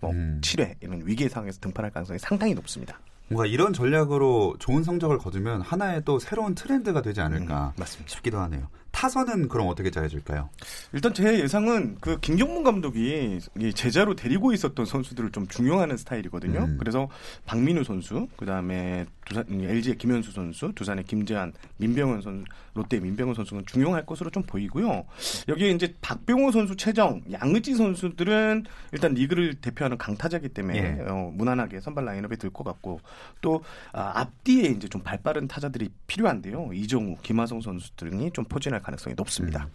뭐 0.00 0.10
음. 0.10 0.40
7회 0.42 0.76
이런 0.80 1.06
위기의 1.06 1.28
상황에서 1.28 1.60
등판할 1.60 1.90
가능성이 1.92 2.18
상당히 2.18 2.54
높습니다. 2.54 2.98
뭔가 3.28 3.46
이런 3.46 3.72
전략으로 3.72 4.56
좋은 4.58 4.82
성적을 4.82 5.18
거두면 5.18 5.60
하나의 5.60 6.02
또 6.04 6.18
새로운 6.18 6.54
트렌드가 6.54 7.02
되지 7.02 7.20
않을까 7.20 7.74
음, 7.78 7.84
싶기도 8.06 8.38
하네요. 8.38 8.68
타선은 8.90 9.48
그럼 9.48 9.68
어떻게 9.68 9.90
잘해줄까요? 9.90 10.48
일단 10.92 11.14
제 11.14 11.38
예상은 11.40 11.96
그 12.00 12.18
김경문 12.20 12.64
감독이 12.64 13.38
제자로 13.74 14.16
데리고 14.16 14.52
있었던 14.52 14.84
선수들을 14.86 15.30
좀 15.30 15.46
중용하는 15.46 15.96
스타일이거든요. 15.96 16.60
음. 16.64 16.76
그래서 16.78 17.08
박민우 17.46 17.84
선수, 17.84 18.28
그 18.36 18.44
다음에 18.46 19.06
두산, 19.24 19.44
LG의 19.48 19.98
김현수 19.98 20.32
선수, 20.32 20.72
두산의 20.74 21.04
김재한, 21.04 21.52
민병헌 21.76 22.22
선수, 22.22 22.44
롯데 22.74 22.98
민병헌 22.98 23.34
선수는 23.34 23.66
중용할 23.66 24.06
것으로 24.06 24.30
좀 24.30 24.42
보이고요. 24.42 25.04
여기에 25.48 25.70
이제 25.70 25.94
박병호 26.00 26.50
선수, 26.50 26.76
최정, 26.76 27.20
양의지 27.30 27.74
선수들은 27.74 28.64
일단 28.92 29.14
리그를 29.14 29.54
대표하는 29.56 29.98
강타자기 29.98 30.48
때문에 30.48 30.78
예. 30.78 31.04
어, 31.08 31.30
무난하게 31.34 31.80
선발 31.80 32.04
라인업에 32.04 32.36
들 32.36 32.48
것 32.50 32.64
같고 32.64 33.00
또 33.42 33.62
아, 33.92 34.12
앞뒤에 34.20 34.70
이제 34.70 34.88
좀 34.88 35.02
발빠른 35.02 35.46
타자들이 35.48 35.90
필요한데요. 36.06 36.70
이정우, 36.72 37.16
김하성 37.22 37.60
선수 37.60 37.94
들이 37.94 38.30
좀 38.32 38.44
포진할 38.46 38.77
가능성이 38.80 39.14
높습니다. 39.16 39.64
음. 39.64 39.70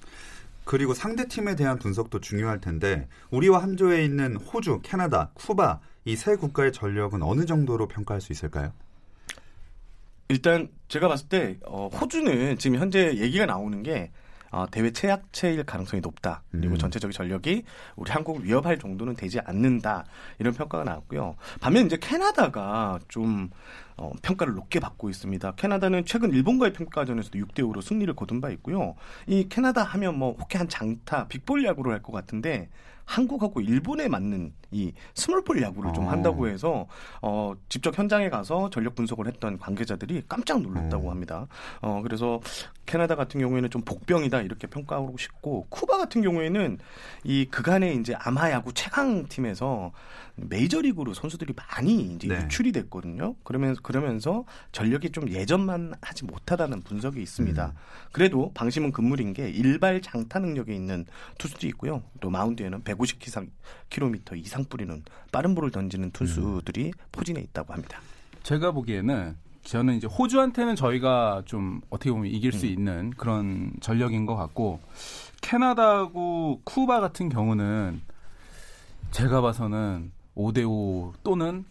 그리고 0.65 0.93
상대 0.93 1.27
팀에 1.27 1.55
대한 1.55 1.77
분석도 1.77 2.21
중요할 2.21 2.61
텐데 2.61 3.07
우리와 3.31 3.61
함조에 3.61 4.03
있는 4.05 4.37
호주, 4.37 4.79
캐나다, 4.83 5.31
쿠바 5.33 5.81
이 6.05 6.15
세 6.15 6.35
국가의 6.35 6.71
전력은 6.73 7.21
어느 7.21 7.45
정도로 7.45 7.87
평가할 7.87 8.21
수 8.21 8.31
있을까요? 8.33 8.73
일단 10.29 10.69
제가 10.87 11.07
봤을 11.07 11.27
때 11.27 11.57
어, 11.65 11.89
호주는 11.89 12.57
지금 12.57 12.79
현재 12.79 13.15
얘기가 13.17 13.45
나오는 13.45 13.83
게 13.83 14.11
어, 14.53 14.67
대회 14.69 14.91
최약체일 14.91 15.63
가능성이 15.63 15.99
높다. 15.99 16.43
그리고 16.51 16.75
음. 16.75 16.77
전체적인 16.77 17.11
전력이 17.11 17.63
우리 17.95 18.11
한국을 18.11 18.45
위협할 18.45 18.77
정도는 18.77 19.15
되지 19.15 19.39
않는다. 19.39 20.05
이런 20.37 20.53
평가가 20.53 20.83
나왔고요. 20.83 21.35
반면 21.59 21.87
이제 21.87 21.97
캐나다가 21.99 22.99
좀 23.07 23.49
어, 23.97 24.11
평가를 24.21 24.53
높게 24.53 24.79
받고 24.79 25.09
있습니다. 25.09 25.53
캐나다는 25.55 26.05
최근 26.05 26.31
일본과의 26.31 26.73
평가전에서도 26.73 27.39
6대 27.39 27.61
5로 27.61 27.81
승리를 27.81 28.13
거둔 28.15 28.41
바 28.41 28.51
있고요. 28.51 28.93
이 29.25 29.47
캐나다 29.49 29.81
하면 29.83 30.19
뭐 30.19 30.33
혹해 30.33 30.59
한 30.59 30.69
장타, 30.69 31.27
빅볼 31.29 31.65
야구를 31.65 31.91
할것 31.91 32.13
같은데 32.13 32.69
한국하고 33.05 33.61
일본에 33.61 34.07
맞는 34.07 34.53
이 34.71 34.91
스몰볼 35.13 35.61
야구를 35.61 35.93
좀 35.93 36.07
어. 36.07 36.09
한다고 36.09 36.47
해서 36.47 36.87
어 37.21 37.53
직접 37.69 37.97
현장에 37.97 38.29
가서 38.29 38.69
전력 38.69 38.95
분석을 38.95 39.27
했던 39.27 39.59
관계자들이 39.59 40.23
깜짝 40.27 40.61
놀랐다고 40.61 41.07
어. 41.07 41.11
합니다. 41.11 41.47
어 41.81 42.01
그래서 42.01 42.39
캐나다 42.85 43.15
같은 43.15 43.39
경우에는 43.39 43.69
좀 43.69 43.81
복병이다 43.81 44.41
이렇게 44.41 44.67
평가하고 44.67 45.17
싶고 45.17 45.67
쿠바 45.69 45.97
같은 45.97 46.21
경우에는 46.21 46.79
이 47.23 47.45
그간의 47.45 47.97
이제 47.97 48.15
아마 48.19 48.49
야구 48.51 48.73
최강 48.73 49.25
팀에서 49.27 49.91
메이저리그로 50.35 51.13
선수들이 51.13 51.53
많이 51.55 52.15
이제 52.15 52.27
네. 52.27 52.41
유출이 52.41 52.71
됐거든요. 52.71 53.35
그러면서 53.43 53.81
그러면서 53.81 54.45
전력이 54.71 55.11
좀 55.11 55.29
예전만 55.29 55.93
하지 56.01 56.25
못하다는 56.25 56.81
분석이 56.81 57.21
있습니다. 57.21 57.65
음. 57.67 57.71
그래도 58.11 58.51
방심은 58.53 58.91
금물인 58.91 59.33
게 59.33 59.49
일발 59.49 60.01
장타 60.01 60.39
능력이 60.39 60.73
있는 60.73 61.05
투수도 61.37 61.67
있고요. 61.67 62.01
또 62.19 62.29
마운드에는 62.29 62.83
150km 63.03 64.37
이상 64.37 64.65
뿌리는 64.65 65.03
빠른 65.31 65.55
볼을 65.55 65.71
던지는 65.71 66.11
투수들이 66.11 66.87
음. 66.87 66.91
포진해 67.11 67.41
있다고 67.41 67.73
합니다. 67.73 67.99
제가 68.43 68.71
보기에는 68.71 69.35
저는 69.63 69.95
이제 69.95 70.07
호주한테는 70.07 70.75
저희가 70.75 71.43
좀 71.45 71.81
어떻게 71.89 72.11
보면 72.11 72.27
이길 72.27 72.51
수 72.51 72.65
음. 72.65 72.71
있는 72.71 73.09
그런 73.11 73.71
전력인 73.79 74.25
것 74.25 74.35
같고 74.35 74.79
캐나다하고 75.41 76.61
쿠바 76.63 76.99
같은 76.99 77.29
경우는 77.29 78.01
제가 79.11 79.41
봐서는 79.41 80.11
5대5 80.35 81.13
또는 81.23 81.65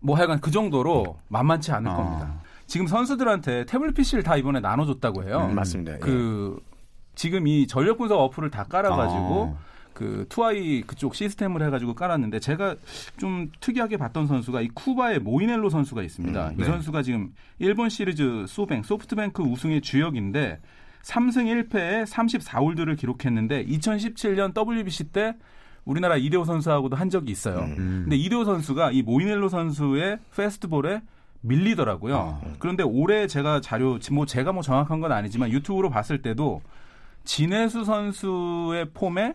뭐 0.00 0.16
하여간 0.16 0.40
그 0.40 0.50
정도로 0.50 1.18
만만치 1.28 1.72
않을 1.72 1.90
어. 1.90 1.96
겁니다. 1.96 2.42
지금 2.66 2.86
선수들한테 2.86 3.64
태블릿 3.66 3.94
PC를 3.94 4.24
다 4.24 4.36
이번에 4.36 4.60
나눠줬다고 4.60 5.24
해요. 5.24 5.46
음, 5.48 5.54
맞습니다. 5.54 5.98
그 5.98 6.58
예. 6.60 6.76
지금 7.14 7.46
이 7.46 7.66
전력 7.66 7.98
분석 7.98 8.20
어플을 8.20 8.50
다 8.50 8.64
깔아가지고 8.64 9.42
어. 9.42 9.58
그 9.96 10.26
투아이 10.28 10.82
그쪽 10.82 11.14
시스템을 11.14 11.62
해가지고 11.62 11.94
깔았는데 11.94 12.38
제가 12.38 12.76
좀 13.16 13.50
특이하게 13.60 13.96
봤던 13.96 14.26
선수가 14.26 14.60
이 14.60 14.68
쿠바의 14.68 15.20
모이넬로 15.20 15.70
선수가 15.70 16.02
있습니다. 16.02 16.48
음, 16.50 16.56
네. 16.58 16.62
이 16.62 16.66
선수가 16.66 17.02
지금 17.02 17.32
일본 17.58 17.88
시리즈 17.88 18.44
소뱅 18.46 18.82
소프트뱅크 18.82 19.42
우승의 19.42 19.80
주역인데 19.80 20.60
3승 21.02 21.70
1패에 21.70 22.06
34홀드를 22.06 22.98
기록했는데 22.98 23.64
2017년 23.64 24.54
WBC 24.54 25.04
때 25.04 25.34
우리나라 25.86 26.18
이대호 26.18 26.44
선수하고도 26.44 26.94
한 26.94 27.08
적이 27.08 27.32
있어요. 27.32 27.60
음. 27.60 28.02
근데 28.04 28.16
이대호 28.16 28.44
선수가 28.44 28.90
이 28.90 29.00
모이넬로 29.00 29.48
선수의 29.48 30.18
페스트볼에 30.36 31.00
밀리더라고요. 31.40 32.40
아. 32.44 32.52
그런데 32.58 32.82
올해 32.82 33.26
제가 33.26 33.62
자료 33.62 33.98
뭐 34.12 34.26
제가 34.26 34.52
뭐 34.52 34.62
정확한 34.62 35.00
건 35.00 35.12
아니지만 35.12 35.50
유튜브로 35.50 35.88
봤을 35.88 36.20
때도 36.20 36.60
진해수 37.24 37.84
선수의 37.84 38.90
폼에 38.92 39.32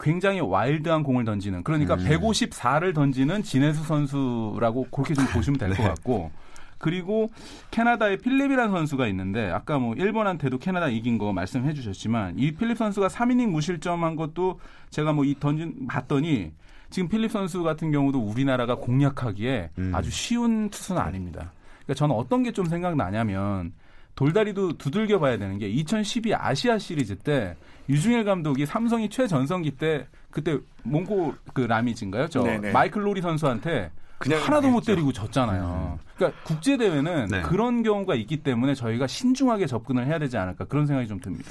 굉장히 0.00 0.40
와일드한 0.40 1.02
공을 1.02 1.24
던지는 1.24 1.62
그러니까 1.62 1.94
음. 1.94 2.04
154를 2.04 2.94
던지는 2.94 3.42
진해수 3.42 3.84
선수라고 3.84 4.88
그렇게 4.90 5.14
좀 5.14 5.24
보시면 5.32 5.58
될것 5.58 5.78
네. 5.78 5.84
같고 5.84 6.30
그리고 6.78 7.30
캐나다의 7.70 8.18
필립이라는 8.18 8.72
선수가 8.72 9.06
있는데 9.08 9.48
아까 9.50 9.78
뭐 9.78 9.94
일본한테도 9.94 10.58
캐나다 10.58 10.88
이긴 10.88 11.16
거 11.18 11.32
말씀해 11.32 11.72
주셨지만 11.74 12.38
이 12.38 12.50
필립 12.52 12.76
선수가 12.76 13.06
3이닝 13.08 13.50
무실점한 13.50 14.16
것도 14.16 14.58
제가 14.90 15.12
뭐 15.12 15.24
이 15.24 15.36
던진 15.38 15.86
봤더니 15.86 16.50
지금 16.90 17.08
필립 17.08 17.30
선수 17.30 17.62
같은 17.62 17.92
경우도 17.92 18.18
우리나라가 18.18 18.74
공략하기에 18.74 19.70
음. 19.78 19.92
아주 19.94 20.10
쉬운 20.10 20.68
투수는 20.70 21.00
아닙니다. 21.00 21.52
그러니까 21.84 21.94
저는 21.94 22.14
어떤 22.16 22.42
게 22.42 22.50
좀 22.50 22.66
생각나냐면 22.66 23.72
돌다리도 24.14 24.78
두들겨 24.78 25.18
봐야 25.18 25.38
되는 25.38 25.58
게 25.58 25.68
2012 25.68 26.34
아시아 26.34 26.78
시리즈 26.78 27.16
때 27.16 27.56
류중일 27.88 28.24
감독이 28.24 28.66
삼성이 28.66 29.08
최전성기 29.08 29.72
때 29.72 30.06
그때 30.30 30.58
몽고 30.82 31.34
그 31.52 31.62
라미고인가요? 31.62 32.28
저 32.28 32.42
네네. 32.42 32.72
마이클 32.72 33.04
로리 33.04 33.20
선수한테 33.20 33.90
하나도 34.30 34.70
못 34.70 34.82
때리고 34.82 35.12
졌잖아요. 35.12 35.98
음. 35.98 36.06
그러니까 36.16 36.40
국제 36.44 36.76
대회는 36.76 37.28
네. 37.28 37.42
그런 37.42 37.82
경우가 37.82 38.14
있기 38.14 38.38
때문에 38.38 38.74
저희가 38.74 39.06
신중하게 39.06 39.66
접근을 39.66 40.06
해야 40.06 40.18
되지 40.18 40.36
않을까 40.36 40.64
그런 40.66 40.86
생각이 40.86 41.08
좀 41.08 41.18
듭니다. 41.18 41.50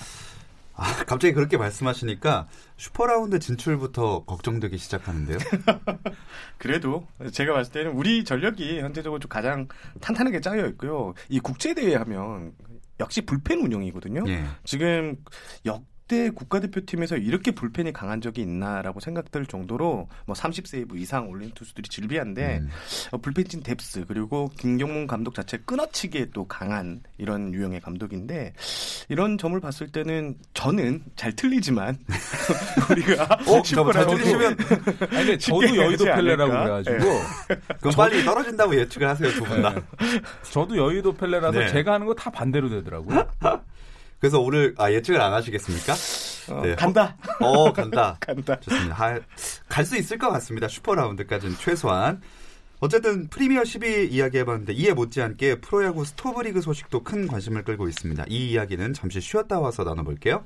아, 0.81 1.05
갑자기 1.05 1.33
그렇게 1.33 1.57
말씀하시니까 1.57 2.47
슈퍼라운드 2.75 3.37
진출부터 3.37 4.25
걱정되기 4.25 4.79
시작하는데요. 4.79 5.37
그래도 6.57 7.07
제가 7.31 7.53
봤을 7.53 7.71
때는 7.71 7.91
우리 7.91 8.23
전력이 8.23 8.79
현재적으로 8.79 9.19
좀 9.19 9.29
가장 9.29 9.67
탄탄하게 10.01 10.41
짜여 10.41 10.65
있고요. 10.69 11.13
이 11.29 11.39
국제 11.39 11.75
대회 11.75 11.93
하면 11.95 12.53
역시 12.99 13.21
불펜 13.21 13.59
운영이거든요. 13.59 14.23
예. 14.27 14.43
지금 14.63 15.17
역 15.67 15.83
역대 16.11 16.29
국가대표팀에서 16.29 17.15
이렇게 17.15 17.51
불펜이 17.51 17.93
강한 17.93 18.19
적이 18.19 18.41
있나라고 18.41 18.99
생각될 18.99 19.45
정도로 19.45 20.09
뭐 20.25 20.35
30세이브 20.35 20.97
이상 20.97 21.29
올린 21.29 21.51
투수들이 21.55 21.87
질비한데 21.87 22.57
음. 22.57 22.69
어, 23.11 23.17
불펜진 23.17 23.63
뎁스 23.63 24.03
그리고 24.07 24.49
김경문 24.57 25.07
감독 25.07 25.33
자체 25.33 25.57
끊어치기에 25.65 26.27
또 26.33 26.45
강한 26.45 27.01
이런 27.17 27.53
유형의 27.53 27.79
감독인데 27.79 28.53
이런 29.07 29.37
점을 29.37 29.57
봤을 29.61 29.87
때는 29.87 30.35
저는 30.53 31.03
잘 31.15 31.33
틀리지만 31.33 31.97
우리가 32.91 33.23
어, 33.47 33.61
잘 33.63 34.07
틀리시면 34.07 34.57
아니 35.11 35.25
근데 35.25 35.37
저도 35.37 35.75
여의도 35.77 36.03
펠레라고 36.03 36.51
그래가지고 36.51 36.97
네. 36.97 37.21
그럼 37.79 37.95
빨리 37.95 38.23
떨어진다고 38.25 38.75
예측을 38.75 39.07
하세요 39.07 39.29
두 39.31 39.45
분 39.45 39.61
다. 39.61 39.73
네. 39.73 40.21
저도 40.51 40.75
여의도 40.75 41.13
펠레라서 41.13 41.59
네. 41.59 41.67
제가 41.69 41.93
하는 41.93 42.05
거 42.05 42.11
다 42.13 42.29
반대로 42.29 42.69
되더라고요. 42.69 43.25
그래서 44.21 44.39
오늘 44.39 44.75
아, 44.77 44.91
예측을 44.91 45.19
안 45.19 45.33
하시겠습니까? 45.33 45.93
어, 46.49 46.61
네. 46.61 46.75
간다. 46.75 47.17
어, 47.39 47.73
간다. 47.73 48.17
간다. 48.21 48.59
좋습니다. 48.59 48.95
갈 49.67 49.83
수 49.85 49.97
있을 49.97 50.17
것 50.19 50.29
같습니다. 50.29 50.67
슈퍼 50.67 50.93
라운드까지는 50.93 51.55
최소한. 51.57 52.21
어쨌든 52.79 53.27
프리미어 53.29 53.63
12 53.65 54.07
이야기해봤는데 54.07 54.73
이에 54.73 54.93
못지않게 54.93 55.61
프로야구 55.61 56.05
스토브리그 56.05 56.61
소식도 56.61 57.03
큰 57.03 57.27
관심을 57.27 57.63
끌고 57.63 57.87
있습니다. 57.87 58.25
이 58.27 58.51
이야기는 58.51 58.93
잠시 58.93 59.19
쉬었다 59.21 59.59
와서 59.59 59.83
나눠볼게요. 59.83 60.45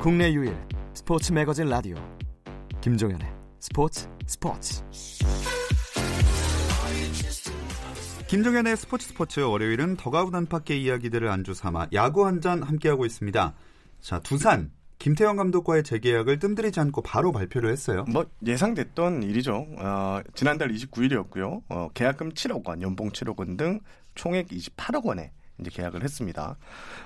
국내 0.00 0.32
유일 0.32 0.56
스포츠 0.94 1.32
매거진 1.32 1.66
라디오 1.68 1.96
김종현의 2.80 3.26
스포츠 3.60 4.08
스포츠 4.26 4.82
김종현의 8.32 8.78
스포츠 8.78 9.08
스포츠 9.08 9.40
월요일은 9.40 9.98
더가우 9.98 10.30
단팎의 10.30 10.82
이야기들을 10.82 11.28
안주 11.28 11.52
삼아 11.52 11.88
야구 11.92 12.24
한 12.24 12.40
잔 12.40 12.62
함께하고 12.62 13.04
있습니다. 13.04 13.52
자, 14.00 14.20
두산 14.20 14.70
김태형 14.98 15.36
감독과의 15.36 15.82
재계약을 15.82 16.38
뜸들이지 16.38 16.80
않고 16.80 17.02
바로 17.02 17.30
발표를 17.30 17.70
했어요. 17.70 18.06
뭐 18.08 18.24
예상됐던 18.46 19.22
일이죠. 19.22 19.66
어, 19.78 20.20
지난달 20.32 20.70
29일이었고요. 20.72 21.60
어, 21.68 21.90
계약금 21.92 22.30
7억 22.30 22.66
원, 22.66 22.80
연봉 22.80 23.10
7억 23.10 23.38
원 23.38 23.58
등 23.58 23.80
총액 24.14 24.48
28억 24.48 25.04
원에 25.04 25.30
이제 25.60 25.68
계약을 25.70 26.02
했습니다. 26.02 26.56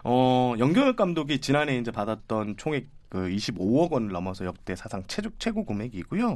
어, 0.05 0.55
영경혁 0.61 0.95
감독이 0.95 1.41
지난해 1.41 1.77
이제 1.77 1.91
받았던 1.91 2.57
총액 2.57 2.87
그 3.09 3.29
25억 3.29 3.93
원을 3.93 4.09
넘어서 4.09 4.45
역대 4.45 4.75
사상 4.75 5.03
최고, 5.07 5.31
최고 5.39 5.65
금액이고요. 5.65 6.35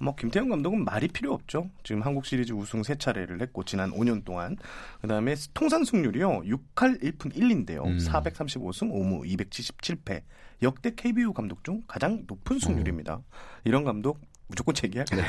뭐 0.00 0.14
김태형 0.14 0.48
감독은 0.48 0.84
말이 0.84 1.08
필요 1.08 1.32
없죠. 1.32 1.70
지금 1.82 2.02
한국 2.02 2.26
시리즈 2.26 2.52
우승 2.52 2.82
세 2.82 2.96
차례를 2.96 3.40
했고 3.40 3.64
지난 3.64 3.90
5년 3.92 4.24
동안 4.24 4.56
그다음에 5.00 5.34
통산 5.54 5.84
승률이요. 5.84 6.42
6할 6.42 7.02
1푼 7.02 7.34
1리인데요. 7.34 7.84
음. 7.84 7.98
435승 7.98 8.92
5무 8.92 9.24
277패. 9.24 10.22
역대 10.62 10.94
KBO 10.94 11.32
감독 11.32 11.64
중 11.64 11.82
가장 11.86 12.24
높은 12.26 12.58
승률입니다. 12.58 13.16
음. 13.16 13.22
이런 13.64 13.84
감독 13.84 14.20
무조건 14.46 14.74
재기할 14.74 15.06
네. 15.10 15.22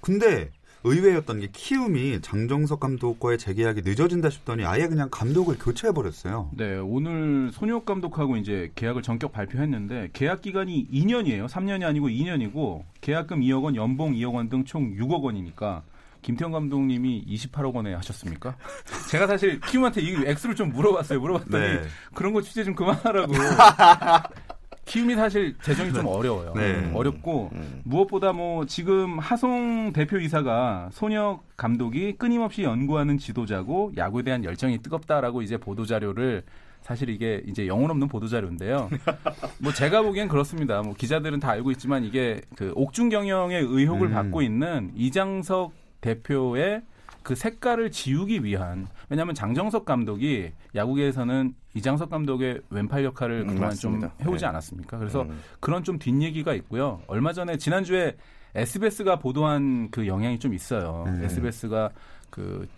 근데 0.00 0.50
의외였던 0.84 1.40
게 1.40 1.48
키움이 1.52 2.20
장정석 2.22 2.80
감독과의 2.80 3.38
재계약이 3.38 3.82
늦어진다 3.84 4.30
싶더니 4.30 4.64
아예 4.64 4.86
그냥 4.88 5.08
감독을 5.10 5.56
교체해 5.58 5.92
버렸어요. 5.92 6.50
네, 6.56 6.76
오늘 6.76 7.50
손혁 7.52 7.84
감독하고 7.84 8.36
이제 8.36 8.70
계약을 8.74 9.02
전격 9.02 9.32
발표했는데 9.32 10.10
계약 10.12 10.42
기간이 10.42 10.88
2년이에요. 10.92 11.46
3년이 11.48 11.84
아니고 11.84 12.08
2년이고 12.08 12.82
계약금 13.00 13.40
2억 13.40 13.62
원, 13.64 13.76
연봉 13.76 14.12
2억 14.14 14.34
원 14.34 14.48
등 14.48 14.64
총 14.64 14.94
6억 14.96 15.22
원이니까 15.22 15.82
김태형 16.22 16.52
감독님이 16.52 17.24
28억 17.28 17.74
원에 17.74 17.94
하셨습니까? 17.94 18.56
제가 19.10 19.26
사실 19.26 19.60
키움한테 19.60 20.00
이 20.02 20.14
액수를 20.24 20.54
좀 20.54 20.70
물어봤어요. 20.70 21.20
물어봤더니 21.20 21.64
네. 21.64 21.82
그런 22.14 22.32
거 22.32 22.42
취재 22.42 22.62
좀 22.64 22.74
그만하라고. 22.74 23.32
키움이 24.92 25.14
사실 25.14 25.54
재정이 25.62 25.90
좀 25.90 26.04
네. 26.04 26.10
어려워요. 26.10 26.52
네. 26.54 26.90
어렵고 26.92 27.48
음. 27.54 27.80
무엇보다 27.82 28.34
뭐 28.34 28.66
지금 28.66 29.18
하송 29.18 29.94
대표이사가 29.94 30.90
손혁 30.92 31.44
감독이 31.56 32.12
끊임없이 32.18 32.62
연구하는 32.62 33.16
지도자고 33.16 33.92
야구에 33.96 34.22
대한 34.22 34.44
열정이 34.44 34.82
뜨겁다라고 34.82 35.40
이제 35.40 35.56
보도 35.56 35.86
자료를 35.86 36.42
사실 36.82 37.08
이게 37.08 37.42
이제 37.46 37.66
영혼 37.66 37.90
없는 37.90 38.08
보도 38.08 38.26
자료인데요. 38.28 38.90
뭐 39.62 39.72
제가 39.72 40.02
보기엔 40.02 40.28
그렇습니다. 40.28 40.82
뭐 40.82 40.92
기자들은 40.92 41.40
다 41.40 41.52
알고 41.52 41.70
있지만 41.70 42.04
이게 42.04 42.42
그 42.54 42.72
옥중 42.74 43.08
경영의 43.08 43.62
의혹을 43.62 44.08
음. 44.08 44.12
받고 44.12 44.42
있는 44.42 44.92
이장석 44.94 45.72
대표의 46.02 46.82
그 47.22 47.34
색깔을 47.34 47.90
지우기 47.90 48.44
위한 48.44 48.86
왜냐하면 49.08 49.34
장정석 49.34 49.84
감독이 49.84 50.52
야구계에서는 50.74 51.54
이장석 51.74 52.10
감독의 52.10 52.60
왼팔 52.70 53.04
역할을 53.04 53.42
음, 53.42 53.46
그동안 53.48 53.68
맞습니다. 53.70 54.12
좀 54.18 54.26
해오지 54.26 54.42
네. 54.42 54.46
않았습니까? 54.48 54.98
그래서 54.98 55.22
음. 55.22 55.40
그런 55.60 55.84
좀 55.84 55.98
뒷얘기가 55.98 56.54
있고요. 56.54 57.00
얼마 57.06 57.32
전에 57.32 57.56
지난주에 57.56 58.16
SBS가 58.54 59.18
보도한 59.18 59.90
그 59.90 60.06
영향이 60.06 60.38
좀 60.38 60.52
있어요. 60.54 61.04
음. 61.06 61.24
SBS가 61.24 61.90
그 62.30 62.68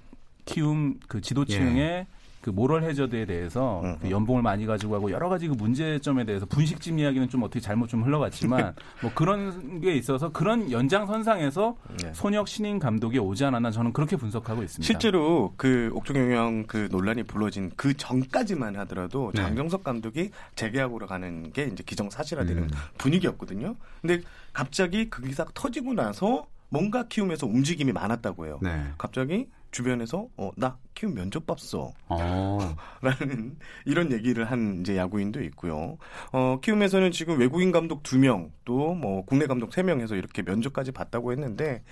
키움 0.45 1.01
그 1.09 1.21
지도층의 1.21 1.79
예. 1.79 2.07
그 2.45 2.51
모럴 2.51 2.83
해저드에 2.83 3.25
대해서 3.25 3.81
음, 3.83 3.97
그 4.03 4.07
음. 4.07 4.11
연봉을 4.11 4.43
많이 4.43 4.67
가지고 4.67 4.97
하고 4.97 5.11
여러 5.11 5.31
가지 5.31 5.49
그 5.49 5.55
문제점에 5.55 6.25
대해서 6.25 6.45
분식집 6.45 6.99
이야기는 6.99 7.31
좀 7.31 7.43
어떻게 7.43 7.59
잘못 7.59 7.89
좀 7.89 8.03
흘러갔지만 8.03 8.75
뭐 9.01 9.11
그런 9.15 9.81
게 9.81 9.95
있어서 9.95 10.31
그런 10.31 10.71
연장선상에서 10.71 11.77
네. 12.03 12.13
손혁 12.13 12.47
신인 12.47 12.79
감독이 12.79 13.19
오지 13.19 13.47
않았나 13.47 13.71
저는 13.71 13.95
그렇게 13.95 14.17
분석하고 14.17 14.63
있습니다. 14.63 14.85
실제로 14.85 15.55
그 15.57 15.91
옥중영형 15.95 16.65
그 16.67 16.89
논란이 16.91 17.23
불러진 17.23 17.71
그 17.77 17.97
전까지만 17.97 18.77
하더라도 18.81 19.33
네. 19.35 19.41
장정석 19.41 19.83
감독이 19.83 20.31
재계약으로 20.55 21.07
가는 21.07 21.51
게 21.51 21.71
이제 21.73 21.83
기정사실화되는 21.83 22.63
음. 22.65 22.71
분위기였거든요. 22.99 23.75
근데 24.03 24.21
갑자기 24.53 25.09
그 25.09 25.23
기사가 25.23 25.51
터지고 25.55 25.95
나서 25.95 26.47
뭔가 26.69 27.05
키움에서 27.09 27.47
움직임이 27.47 27.93
많았다고 27.93 28.45
해요. 28.45 28.59
네. 28.61 28.85
갑자기 28.99 29.49
주변에서 29.75 30.29
어 30.37 30.51
나 30.57 30.79
키움 30.95 31.15
면접 31.15 31.47
봤어. 31.47 31.93
어. 32.09 32.59
라는 33.03 33.57
이런 33.85 34.13
얘기를 34.13 34.45
한 34.49 34.81
이제 34.81 34.97
야구인도 34.97 35.43
있고요. 35.45 35.99
어 36.33 36.59
키움에서는 36.63 37.11
지금 37.11 37.39
외국인 37.41 37.73
감독 37.73 38.03
두 38.05 38.17
명, 38.19 38.53
또 38.65 38.95
뭐 38.95 39.25
국내 39.25 39.47
감독 39.47 39.73
세 39.75 39.83
명 39.83 40.01
해서 40.01 40.15
이렇게 40.15 40.43
면접까지 40.43 40.93
봤다고 40.93 41.33
했는데 41.33 41.83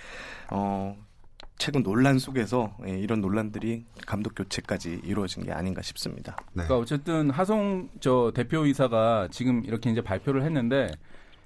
어 0.49 0.95
최근 1.57 1.83
논란 1.83 2.17
속에서 2.19 2.75
예, 2.87 2.97
이런 2.97 3.19
논란들이 3.21 3.85
감독 4.07 4.33
교체까지 4.35 5.01
이루어진 5.03 5.43
게 5.43 5.51
아닌가 5.51 5.81
싶습니다. 5.81 6.35
네. 6.53 6.63
그러니까 6.63 6.77
어쨌든 6.77 7.29
하성 7.29 7.89
저 7.99 8.31
대표이사가 8.33 9.27
지금 9.31 9.63
이렇게 9.65 9.89
이제 9.91 10.01
발표를 10.01 10.43
했는데 10.43 10.89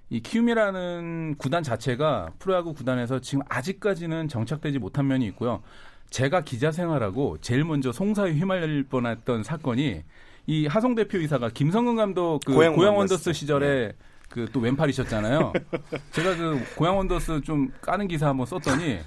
이 0.10 0.22
키움이라는 0.22 1.36
구단 1.38 1.64
자체가 1.64 2.30
프로야구 2.40 2.74
구단에서 2.74 3.20
지금 3.20 3.44
아직까지는 3.50 4.30
정착되지 4.30 4.80
못한 4.80 5.08
면이 5.08 5.26
있고요. 5.28 5.62
제가 6.10 6.42
기자 6.42 6.72
생활하고 6.72 7.38
제일 7.42 7.64
먼저 7.64 7.92
송사에 7.92 8.34
휘말릴 8.34 8.84
뻔했던 8.84 9.44
사건이 9.44 10.04
이 10.48 10.68
하성 10.68 10.96
대표 10.96 11.18
이사가 11.18 11.50
김성근 11.50 11.98
감독 11.98 12.40
그 12.46 12.54
고양, 12.54 12.76
고양 12.76 12.98
원더스 12.98 13.34
시절에 13.34 13.88
네. 13.88 13.94
그또 14.30 14.60
왼팔이셨잖아요. 14.60 15.54
제가 16.12 16.36
그 16.36 16.64
고양 16.76 16.98
원더스 16.98 17.42
좀 17.42 17.72
까는 17.82 18.08
기사 18.08 18.28
한번 18.28 18.46
썼더니 18.46 19.00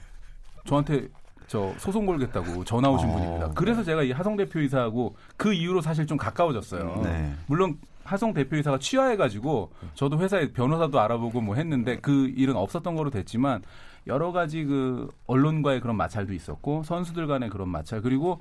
저한테 0.67 1.09
저 1.47 1.75
소송 1.79 2.07
걸겠다고 2.07 2.65
전화 2.65 2.91
오신 2.91 3.09
어, 3.09 3.13
분입니다. 3.13 3.51
그래서 3.55 3.83
제가 3.83 4.03
이 4.03 4.13
하성 4.13 4.37
대표이사하고 4.37 5.17
그 5.37 5.53
이후로 5.53 5.81
사실 5.81 6.07
좀 6.07 6.17
가까워졌어요. 6.17 7.01
네. 7.03 7.33
물론 7.47 7.79
하성 8.05 8.33
대표이사가 8.33 8.79
취하해가지고 8.79 9.73
저도 9.95 10.19
회사에 10.19 10.53
변호사도 10.53 11.01
알아보고 11.01 11.41
뭐 11.41 11.55
했는데 11.57 11.99
그 12.01 12.33
일은 12.37 12.57
없었던 12.57 12.95
거로 12.95 13.11
됐지만 13.11 13.63
여러 14.07 14.33
가지 14.33 14.65
그 14.65 15.09
언론과의 15.27 15.81
그런 15.81 15.97
마찰도 15.97 16.33
있었고 16.33 16.83
선수들 16.85 17.27
간의 17.27 17.51
그런 17.51 17.69
마찰 17.69 18.01
그리고 18.03 18.41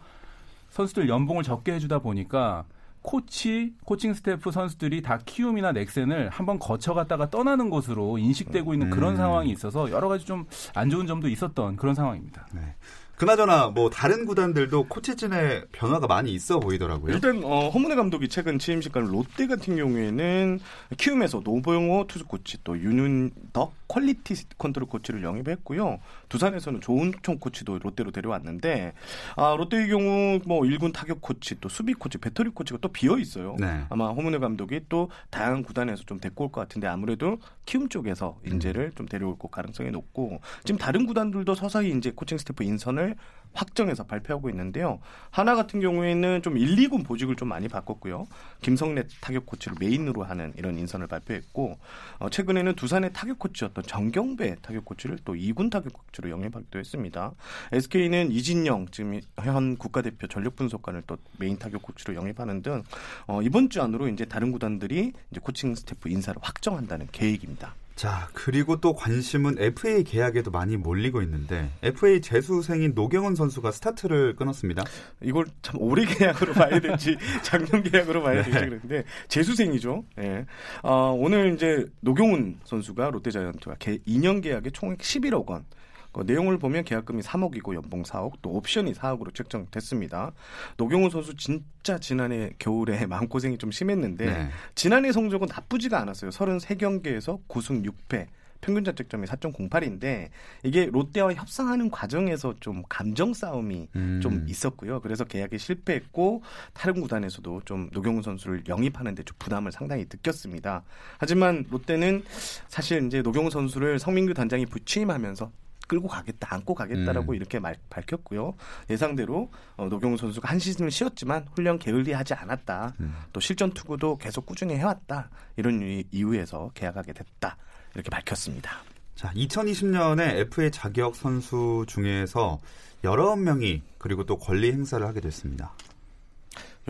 선수들 0.69 1.10
연봉을 1.10 1.43
적게 1.43 1.74
해주다 1.74 2.00
보니까 2.00 2.65
코치, 3.02 3.74
코칭 3.86 4.13
스태프 4.13 4.52
선수들이 4.52 5.02
다 5.02 5.19
키움이나 5.26 5.72
넥센을 5.72 6.30
한번 6.30 6.60
거쳐갔다가 6.60 7.30
떠나는 7.30 7.69
것으로 7.69 8.17
인식되고 8.17 8.74
있는 8.74 8.89
그런 8.89 9.13
음. 9.13 9.17
상황이 9.17 9.50
있어서 9.52 9.89
여러 9.89 10.10
가지 10.10 10.26
좀 10.26 10.45
안 10.76 10.89
좋은 10.89 11.08
점도 11.08 11.30
있었던 11.30 11.78
그런 11.78 11.95
상황입니다. 11.95 12.45
네. 12.54 12.76
그나저나 13.15 13.67
뭐 13.67 13.89
다른 13.89 14.26
구단들도 14.26 14.88
코치진의 14.88 15.65
변화가 15.72 16.08
많이 16.08 16.32
있어 16.34 16.60
보이더라고요. 16.60 17.13
일단 17.13 17.41
어, 17.43 17.69
허문회 17.69 17.95
감독이 17.95 18.30
최근 18.30 18.60
취임한 18.60 19.08
롯데 19.08 19.48
같은 19.48 19.76
경우에는 19.76 20.60
키움에서 20.98 21.41
노병오 21.43 22.06
투수 22.08 22.26
코치 22.26 22.60
또 22.63 22.78
윤윤덕 22.78 23.74
quality 23.89 24.36
control 24.58 24.88
코치를 24.88 25.23
영입했고요. 25.23 25.99
두산에서는 26.30 26.80
조은총 26.80 27.39
코치도 27.39 27.80
롯데로 27.80 28.12
데려왔는데 28.12 28.93
아, 29.36 29.56
롯데의 29.58 29.89
경우 29.89 30.39
뭐 30.45 30.62
1군 30.62 30.93
타격 30.93 31.19
코치 31.21 31.60
또 31.60 31.67
수비 31.67 31.93
코치 31.93 32.19
배터리 32.19 32.52
코치가 32.52 32.78
또 32.80 32.88
비어 32.89 33.17
있어요. 33.17 33.56
네. 33.60 33.84
아마 33.89 34.10
허문회 34.10 34.38
감독이 34.38 34.82
또 34.88 35.10
다양한 35.32 35.63
구단에서 35.63 36.04
좀 36.04 36.19
데리고 36.19 36.45
올 36.45 36.52
것 36.52 36.62
같은데 36.62 36.88
아무래도 36.88 37.38
키움 37.65 37.89
쪽에서 37.89 38.39
인재를 38.45 38.86
음. 38.86 38.91
좀 38.95 39.08
데려올 39.08 39.36
가능성이 39.52 39.89
높고 39.91 40.39
지금 40.63 40.78
다른 40.80 41.06
구단들도 41.08 41.54
서서히 41.56 41.91
이제 41.97 42.12
코칭 42.15 42.38
스태프 42.38 42.63
인선을 42.63 43.15
확정해서 43.53 44.03
발표하고 44.05 44.49
있는데요. 44.49 44.99
한화 45.32 45.56
같은 45.55 45.79
경우에는 45.79 46.41
좀 46.41 46.57
1, 46.57 46.75
2군 46.75 47.05
보직을 47.05 47.35
좀 47.35 47.47
많이 47.47 47.67
바꿨고요. 47.67 48.27
김성래 48.62 49.03
타격 49.21 49.45
코치를 49.45 49.77
메인으로 49.79 50.23
하는 50.23 50.53
이런 50.57 50.77
인선을 50.77 51.07
발표했고 51.07 51.77
어, 52.19 52.29
최근에는 52.29 52.75
두산의 52.75 53.13
타격 53.13 53.39
코치였던 53.39 53.83
정경배 53.85 54.57
타격 54.62 54.85
코치를 54.85 55.19
또 55.25 55.33
2군 55.33 55.69
타격 55.71 55.93
코치로 55.93 56.29
영입하기도 56.29 56.79
했습니다. 56.79 57.33
SK는 57.71 58.31
이진영 58.31 58.88
지금 58.91 59.19
현 59.41 59.77
국가대표 59.77 60.27
전력 60.27 60.55
분석관을 60.55 61.03
또 61.07 61.17
메인 61.38 61.57
타격 61.57 61.81
코치로 61.81 62.15
영입하는 62.15 62.62
등 62.62 62.83
어, 63.27 63.41
이번 63.41 63.69
주 63.69 63.81
안으로 63.81 64.07
이제 64.07 64.25
다른 64.25 64.51
구단들이 64.51 65.13
이제 65.31 65.39
코칭 65.41 65.75
스태프 65.75 66.09
인사를 66.09 66.39
확정한다는 66.41 67.07
계획입니다. 67.12 67.75
자, 67.99 68.29
그리고 68.31 68.79
또 68.79 68.93
관심은 68.93 69.55
FA 69.59 70.05
계약에도 70.05 70.51
많이 70.51 70.77
몰리고 70.77 71.21
있는데 71.21 71.69
FA 71.81 72.21
재수생인 72.21 72.93
노경은 72.95 73.36
선수가 73.35 73.71
스타트를 73.71 74.38
끊었습니다. 74.38 74.85
이걸 75.21 75.47
참 75.62 75.81
오래 75.81 76.05
계약으로 76.05 76.53
봐야 76.53 76.79
될지 76.79 77.17
작년 77.43 77.83
계약으로 77.83 78.23
봐야 78.23 78.41
될지 78.41 78.57
네. 78.57 78.69
그런데 78.69 79.03
재수생이죠. 79.27 80.05
네. 80.15 80.45
어, 80.81 81.13
오늘 81.19 81.53
이제 81.53 81.88
노경훈 81.99 82.62
선수가 82.63 83.09
롯데자이언트와 83.09 83.75
2년 83.75 84.41
계약에 84.41 84.69
총액 84.69 84.99
11억 84.99 85.49
원 85.49 85.65
그 86.12 86.22
내용을 86.22 86.58
보면 86.58 86.84
계약금이 86.84 87.22
3억이고 87.22 87.76
연봉 87.76 88.04
4억 88.04 88.34
또 88.41 88.52
옵션이 88.52 88.93
4억으로 88.93 89.34
책정됐습니다. 89.34 90.32
노경훈 90.78 91.10
선수 91.10 91.36
진짜 91.36 92.00
지난해 92.00 92.52
겨울에 92.60 93.06
마음고생이 93.08 93.58
좀 93.58 93.72
심했는데 93.72 94.26
네. 94.26 94.50
지난해 94.76 95.12
성적은 95.12 95.48
나쁘지가 95.50 96.00
않았어요. 96.00 96.32
33경기에서 96.32 97.39
9승 97.48 97.86
6패 97.86 98.28
평균 98.62 98.84
자책점이 98.84 99.26
4.08인데 99.28 100.30
이게 100.63 100.86
롯데와 100.86 101.34
협상하는 101.34 101.89
과정에서 101.89 102.56
좀 102.60 102.84
감정 102.89 103.34
싸움이 103.34 103.88
음. 103.95 104.19
좀 104.22 104.45
있었고요. 104.48 105.00
그래서 105.02 105.24
계약에 105.24 105.58
실패했고 105.58 106.43
다른 106.74 107.00
구단에서도 107.02 107.62
좀 107.65 107.89
노경훈 107.93 108.22
선수를 108.22 108.63
영입하는데 108.67 109.24
좀 109.24 109.36
부담을 109.39 109.72
상당히 109.72 110.04
느꼈습니다. 110.04 110.84
하지만 111.17 111.65
롯데는 111.69 112.24
사실 112.67 113.06
이제 113.06 113.22
노경훈 113.22 113.50
선수를 113.50 114.00
성민규 114.00 114.34
단장이 114.34 114.65
부취임하면서 114.65 115.52
끌고 115.88 116.08
가겠다, 116.08 116.54
안고 116.54 116.76
가겠다라고 116.76 117.32
음. 117.32 117.36
이렇게 117.36 117.60
말, 117.60 117.76
밝혔고요. 117.89 118.54
예상대로 118.89 119.50
어, 119.78 119.88
노경훈 119.88 120.18
선수가 120.18 120.48
한 120.48 120.60
시즌을 120.60 120.92
쉬었지만 120.92 121.48
훈련 121.56 121.80
게을리하지 121.80 122.36
않았다. 122.36 122.94
음. 123.00 123.15
또 123.34 123.39
실전 123.39 123.72
투구도 123.72 124.18
계속 124.18 124.46
꾸준히 124.46 124.76
해왔다. 124.76 125.30
이런 125.58 125.82
이유에서 126.12 126.72
계약하게 126.74 127.13
됐다. 127.13 127.58
이렇게 127.96 128.10
밝혔습니다. 128.10 128.72
자, 129.15 129.32
2020년에 129.34 130.36
FA 130.38 130.72
자격 130.72 131.15
선수 131.15 131.84
중에서 131.88 132.60
여러 133.04 133.36
명이 133.36 133.82
그리고 133.98 134.26
또 134.26 134.38
권리 134.38 134.72
행사를 134.72 135.06
하게 135.06 135.20
됐습니다. 135.22 135.74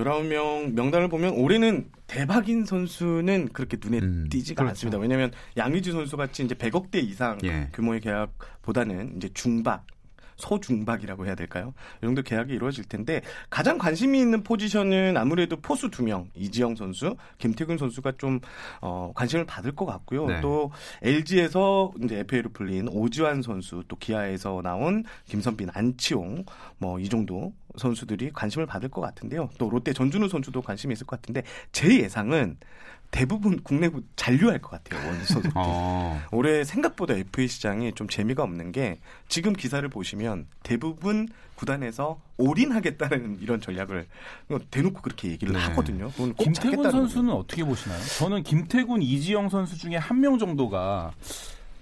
19명 0.03 0.73
명단을 0.73 1.07
보면 1.07 1.33
올해는 1.33 1.89
대박인 2.07 2.65
선수는 2.65 3.49
그렇게 3.53 3.77
눈에 3.81 3.99
음, 3.99 4.27
띄지가 4.29 4.63
그렇죠. 4.63 4.71
않습니다. 4.71 4.97
왜냐하면 4.97 5.31
양의주 5.57 5.91
선수 5.91 6.17
같이 6.17 6.43
이제 6.43 6.55
100억대 6.55 6.95
이상 6.95 7.38
예. 7.43 7.69
규모의 7.73 8.01
계약보다는 8.01 9.17
이제 9.17 9.29
중박 9.33 9.85
소중박이라고 10.39 11.25
해야 11.25 11.36
될까요? 11.36 11.73
이 11.99 12.06
정도 12.06 12.21
계약이 12.21 12.54
이루어질 12.54 12.84
텐데 12.86 13.21
가장 13.49 13.78
관심이 13.78 14.19
있는 14.19 14.43
포지션은 14.43 15.17
아무래도 15.17 15.58
포수 15.58 15.89
두 15.89 16.04
명, 16.04 16.30
이지영 16.36 16.75
선수, 16.75 17.15
김태균 17.38 17.78
선수가 17.78 18.13
좀 18.17 18.39
어, 18.82 19.12
관심을 19.15 19.45
받을 19.45 19.73
것 19.75 19.86
같고요. 19.86 20.25
네. 20.28 20.41
또 20.41 20.71
LG에서 21.02 21.91
이제 22.04 22.19
FA로 22.19 22.49
불린 22.52 22.88
오지환 22.89 23.41
선수, 23.41 23.84
또 23.88 23.95
기아에서 23.95 24.62
나온 24.63 25.04
김선빈, 25.25 25.69
안치홍 25.73 26.45
뭐 26.78 26.99
이 26.99 27.08
정도 27.08 27.54
선수들이 27.78 28.32
관심을 28.34 28.65
받을 28.65 28.89
것 28.89 29.02
같은데요. 29.02 29.49
또 29.58 29.69
롯데 29.69 29.93
전준우 29.93 30.28
선수도 30.28 30.62
관심이 30.62 30.93
있을 30.93 31.06
것 31.06 31.21
같은데 31.21 31.43
제 31.71 32.02
예상은 32.02 32.58
대부분 33.11 33.59
국내부 33.63 34.01
잔류할 34.15 34.59
것 34.59 34.69
같아요 34.83 35.07
원소들. 35.07 35.51
어. 35.55 36.21
올해 36.31 36.63
생각보다 36.63 37.15
FA 37.15 37.47
시장이 37.47 37.93
좀 37.93 38.07
재미가 38.07 38.43
없는 38.43 38.71
게 38.71 38.99
지금 39.27 39.53
기사를 39.53 39.87
보시면 39.89 40.47
대부분 40.63 41.27
구단에서 41.55 42.21
올인하겠다는 42.37 43.39
이런 43.41 43.59
전략을 43.59 44.07
대놓고 44.71 45.01
그렇게 45.01 45.29
얘기를 45.29 45.53
네. 45.53 45.59
하거든요. 45.59 46.11
김태군 46.37 46.89
선수는 46.91 47.27
거예요. 47.27 47.39
어떻게 47.39 47.63
보시나요? 47.65 47.99
저는 48.19 48.43
김태군, 48.43 49.01
이지영 49.01 49.49
선수 49.49 49.77
중에 49.77 49.95
한 49.97 50.19
명 50.19 50.37
정도가 50.37 51.11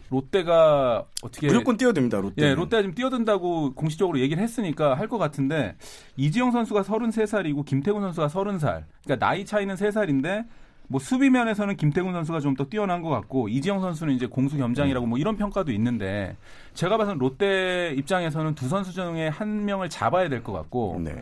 롯데가 0.10 1.04
어떻게 1.22 1.48
무조건 1.48 1.76
뛰어듭니다. 1.76 2.20
롯데. 2.22 2.42
예, 2.46 2.54
롯데가 2.56 2.82
지금 2.82 2.96
뛰어든다고 2.96 3.74
공식적으로 3.74 4.20
얘기를 4.20 4.42
했으니까 4.42 4.96
할 4.96 5.08
것 5.10 5.18
같은데 5.18 5.76
이지영 6.16 6.52
선수가 6.52 6.84
33살이고 6.84 7.66
김태군 7.66 8.02
선수가 8.02 8.28
30살. 8.28 8.84
그러니까 9.04 9.26
나이 9.26 9.44
차이는 9.46 9.76
3살인데 9.76 10.46
뭐 10.90 11.00
수비 11.00 11.30
면에서는 11.30 11.76
김태군 11.76 12.14
선수가 12.14 12.40
좀 12.40 12.56
더 12.56 12.66
뛰어난 12.66 13.02
것 13.02 13.10
같고 13.10 13.50
이지영 13.50 13.82
선수는 13.82 14.14
이제 14.16 14.26
공수 14.26 14.58
겸장이라고 14.58 15.06
뭐 15.06 15.18
이런 15.20 15.36
평가도 15.38 15.72
있는데 15.74 16.36
제가 16.74 16.98
봐서는 16.98 17.20
롯데 17.20 17.94
입장에서는 17.98 18.56
두 18.56 18.68
선수 18.70 18.94
중에 18.94 19.28
한 19.28 19.66
명을 19.66 19.90
잡아야 19.90 20.30
될 20.30 20.44
것 20.44 20.54
같고 20.54 21.02
네. 21.04 21.22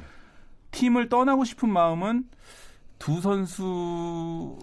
팀을 0.71 1.09
떠나고 1.09 1.43
싶은 1.45 1.69
마음은 1.69 2.25
두 2.99 3.19
선수 3.21 4.57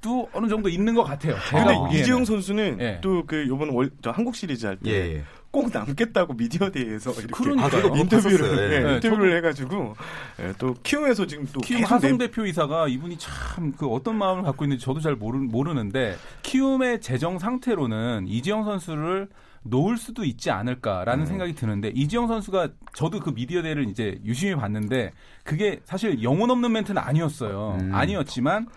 도 0.00 0.28
어느 0.32 0.46
정도 0.48 0.68
있는 0.68 0.94
것 0.94 1.04
같아요. 1.04 1.34
근데 1.50 1.98
이지영 1.98 2.24
선수는 2.24 2.78
예. 2.80 3.00
또그 3.00 3.46
요번 3.48 3.70
월 3.70 3.90
한국 4.04 4.36
시리즈 4.36 4.66
할때 4.66 4.90
예, 4.90 5.14
예. 5.16 5.24
꼭 5.56 5.70
남겠다고 5.72 6.34
미디어데이에서 6.34 7.12
이렇게 7.12 7.26
그러니까요. 7.28 7.92
아, 7.92 7.96
인터뷰를 7.96 8.56
네. 8.56 8.80
네, 8.80 8.94
인터뷰를 8.94 9.36
해가지고 9.38 9.94
네, 10.38 10.52
또 10.58 10.74
키움에서 10.82 11.26
지금 11.26 11.48
또 11.52 11.60
키움 11.60 11.84
하성 11.84 12.18
내... 12.18 12.26
대표이사가 12.26 12.88
이분이 12.88 13.16
참 13.18 13.66
그 13.76 13.86
어떤 13.86 14.16
마음을 14.16 14.42
갖고 14.42 14.64
있는지 14.64 14.84
저도 14.84 15.00
잘 15.00 15.14
모르, 15.16 15.38
모르는데 15.38 16.16
키움의 16.42 17.00
재정 17.00 17.38
상태로는 17.38 18.26
이지영 18.28 18.64
선수를 18.64 19.28
놓을 19.62 19.96
수도 19.96 20.24
있지 20.24 20.50
않을까라는 20.50 21.24
음. 21.24 21.26
생각이 21.26 21.54
드는데 21.54 21.88
이지영 21.88 22.28
선수가 22.28 22.68
저도 22.94 23.20
그 23.20 23.30
미디어데이를 23.30 23.88
이제 23.88 24.20
유심히 24.24 24.54
봤는데 24.54 25.12
그게 25.42 25.80
사실 25.84 26.22
영혼 26.22 26.50
없는 26.50 26.70
멘트는 26.70 27.02
아니었어요. 27.02 27.78
음. 27.80 27.94
아니었지만 27.94 28.68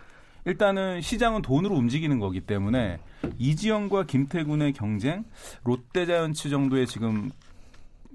일단은 0.46 1.02
시장은 1.02 1.44
돈으로 1.44 1.76
움직이는 1.76 2.20
거기 2.20 2.42
때문에 2.42 3.00
이지영과 3.38 4.04
김태군의 4.04 4.74
경쟁, 4.74 5.26
롯데자이언츠 5.64 6.50
정도의 6.50 6.88
지금 6.88 7.32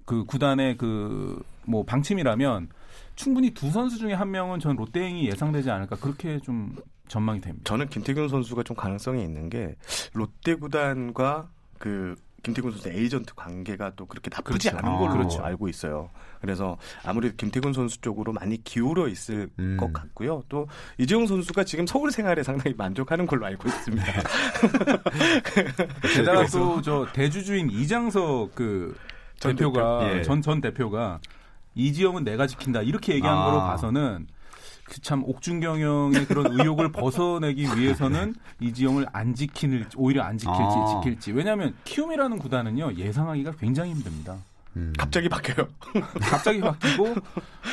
그 0.05 0.25
구단의 0.25 0.77
그 0.77 1.43
뭐 1.67 1.85
방침이라면 1.85 2.69
충분히 3.17 3.51
두 3.51 3.71
선수 3.71 3.99
중에 3.99 4.13
한 4.13 4.31
명은 4.31 4.61
전 4.61 4.77
롯데행이 4.77 5.27
예상되지 5.29 5.71
않을까 5.71 5.97
그렇게 5.97 6.39
좀 6.41 6.75
전망이 7.09 7.41
됩니다. 7.41 7.63
저는 7.65 7.89
김태균 7.89 8.29
선수가 8.29 8.63
좀 8.65 8.77
가능성이 8.77 9.23
있는 9.23 9.49
게 9.51 9.75
롯데 10.13 10.55
구단과 10.55 11.49
그 11.79 12.17
김태균 12.45 12.71
선수 12.71 12.89
에이전트 12.89 13.35
관계가 13.35 13.93
또 13.97 14.07
그렇게 14.07 14.31
나쁘지 14.33 14.71
그렇죠. 14.71 14.87
않은 14.87 14.99
걸로 14.99 15.11
아, 15.11 15.17
그렇죠. 15.17 15.43
알고 15.43 15.69
있어요. 15.69 16.11
그래서 16.41 16.77
아무래도 17.05 17.35
김태균 17.37 17.73
선수 17.73 18.01
쪽으로 18.01 18.33
많이 18.33 18.63
기울어 18.63 19.09
있을 19.09 19.49
음. 19.59 19.77
것 19.81 19.93
같고요. 19.93 20.45
또 20.49 20.69
이재용 20.99 21.27
선수가 21.27 21.65
지금 21.65 21.87
서울 21.87 22.13
생활에 22.13 22.45
상당히 22.45 22.77
만족하는 22.77 23.27
걸로 23.27 23.47
알고 23.47 23.69
있습니다. 23.69 24.05
게다가 26.15 26.47
또 26.47 26.81
저 26.85 27.07
대주주인 27.15 27.71
이장석 27.71 28.55
그 28.55 28.95
대표가 29.41 30.19
예. 30.19 30.23
전전 30.23 30.61
대표가 30.61 31.19
이지영은 31.75 32.25
내가 32.25 32.47
지킨다 32.47 32.83
이렇게 32.83 33.15
얘기한 33.15 33.37
아. 33.37 33.45
거로 33.47 33.59
봐서는 33.61 34.27
그 34.27 34.34
참 35.03 35.25
옥중경영의 35.25 36.27
그런 36.27 36.59
의혹을 36.59 36.91
벗어내기 36.93 37.67
위해서는 37.77 38.35
이지영을 38.61 39.07
안 39.13 39.35
지키는 39.35 39.87
오히려 39.97 40.23
안 40.23 40.37
지킬지 40.39 40.61
아. 40.61 41.01
지킬지 41.03 41.33
왜냐하면 41.33 41.75
키움이라는 41.85 42.39
구단은요 42.39 42.95
예상하기가 42.95 43.53
굉장히 43.53 43.93
힘듭니다. 43.93 44.37
음. 44.77 44.93
갑자기 44.99 45.29
바뀌어요. 45.29 45.69
갑자기 46.21 46.61
바뀌고 46.61 47.15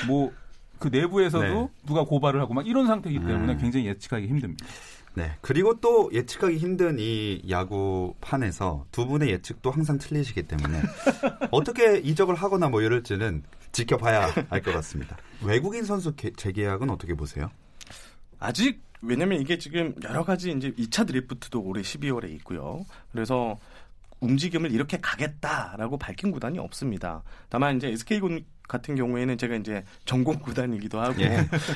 뭐 0.08 0.41
그 0.82 0.88
내부에서도 0.88 1.43
네. 1.43 1.67
누가 1.86 2.04
고발을 2.04 2.41
하고 2.41 2.56
막 2.56 2.67
이런 2.67 2.88
상태이기 2.88 3.19
때문에 3.19 3.54
음. 3.54 3.58
굉장히 3.60 3.86
예측하기 3.86 4.28
힘듭니다. 4.28 4.65
네. 5.13 5.36
그리고 5.41 5.80
또 5.80 6.10
예측하기 6.13 6.58
힘든 6.58 6.97
이 7.00 7.41
야구판에서 7.50 8.86
두 8.91 9.06
분의 9.08 9.30
예측도 9.30 9.71
항상 9.71 9.97
틀리시기 9.97 10.43
때문에 10.43 10.82
어떻게 11.52 11.97
이적을 11.97 12.36
하거나 12.36 12.69
뭐 12.69 12.82
이럴지는 12.82 13.43
지켜봐야 13.71 14.34
할것 14.50 14.74
같습니다. 14.74 15.17
외국인 15.43 15.84
선수 15.84 16.13
재계약은 16.15 16.89
어떻게 16.89 17.13
보세요? 17.13 17.50
아직 18.39 18.82
왜냐면 19.02 19.41
이게 19.41 19.58
지금 19.58 19.95
여러 20.04 20.24
가지 20.24 20.52
이제 20.52 20.71
2차 20.71 21.08
드리프트도 21.08 21.62
올해 21.62 21.82
12월에 21.82 22.30
있고요. 22.36 22.86
그래서 23.12 23.58
움직임을 24.19 24.71
이렇게 24.71 24.97
가겠다라고 25.02 25.97
밝힌 25.97 26.32
구단이 26.32 26.60
없습니다. 26.60 27.24
다만 27.50 27.78
이제 27.78 27.88
SK 27.88 28.19
같은 28.71 28.95
경우에는 28.95 29.38
제가 29.38 29.55
이제 29.55 29.84
전공 30.05 30.39
구단이기도 30.39 31.01
하고 31.01 31.21
예. 31.21 31.29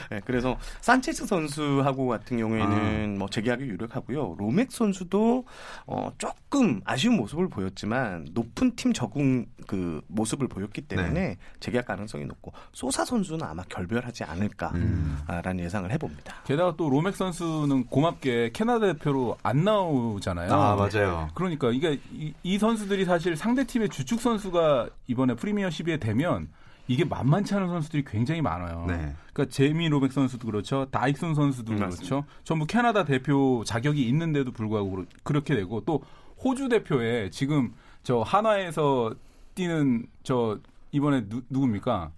네, 0.09 0.21
그래서 0.23 0.57
산체스 0.79 1.25
선수하고 1.25 2.07
같은 2.07 2.37
경우에는 2.37 3.15
아. 3.15 3.19
뭐 3.19 3.29
재계약이 3.29 3.63
유력하고요. 3.63 4.35
로맥 4.39 4.71
선수도 4.71 5.43
어 5.85 6.09
조금 6.17 6.79
아쉬운 6.85 7.17
모습을 7.17 7.49
보였지만 7.49 8.27
높은 8.31 8.75
팀 8.77 8.93
적응 8.93 9.45
그 9.67 10.01
모습을 10.07 10.47
보였기 10.47 10.81
때문에 10.83 11.11
네. 11.11 11.37
재계약 11.59 11.85
가능성이 11.85 12.23
높고 12.25 12.53
소사 12.71 13.03
선수는 13.03 13.43
아마 13.43 13.63
결별하지 13.63 14.23
않을까라는 14.23 14.79
음. 14.85 15.59
예상을 15.59 15.91
해봅니다. 15.91 16.43
게다가 16.45 16.75
또 16.77 16.89
로맥 16.89 17.15
선수는 17.15 17.87
고맙게 17.87 18.51
캐나다 18.53 18.93
대표로 18.93 19.37
안 19.43 19.65
나오잖아요. 19.65 20.53
아 20.53 20.75
맞아요. 20.75 21.27
그러니까 21.33 21.71
이게 21.71 21.99
이, 22.13 22.33
이 22.43 22.57
선수들이 22.57 23.03
사실 23.03 23.35
상대 23.35 23.65
팀의 23.65 23.89
주축 23.89 24.21
선수가 24.21 24.87
이번에 25.07 25.33
프리미어 25.35 25.67
12에 25.67 25.99
되면 25.99 26.47
이게 26.87 27.03
만만치 27.03 27.55
않은 27.55 27.67
선수들이 27.67 28.03
굉장히 28.05 28.41
많아요. 28.41 28.85
네. 28.87 29.15
그러니까 29.33 29.45
제미 29.53 29.89
로백 29.89 30.11
선수도 30.11 30.45
그렇죠. 30.45 30.85
다익슨 30.91 31.33
선수도 31.33 31.73
음, 31.73 31.77
그렇죠. 31.77 31.97
맞습니다. 31.97 32.27
전부 32.43 32.65
캐나다 32.65 33.03
대표 33.03 33.63
자격이 33.65 34.07
있는데도 34.07 34.51
불구하고 34.51 35.05
그렇게 35.23 35.55
되고 35.55 35.81
또 35.81 36.03
호주 36.43 36.69
대표에 36.69 37.29
지금 37.31 37.73
저 38.03 38.21
하나에서 38.21 39.13
뛰는 39.55 40.05
저 40.23 40.59
이번에 40.91 41.27
누, 41.27 41.41
누굽니까? 41.49 42.11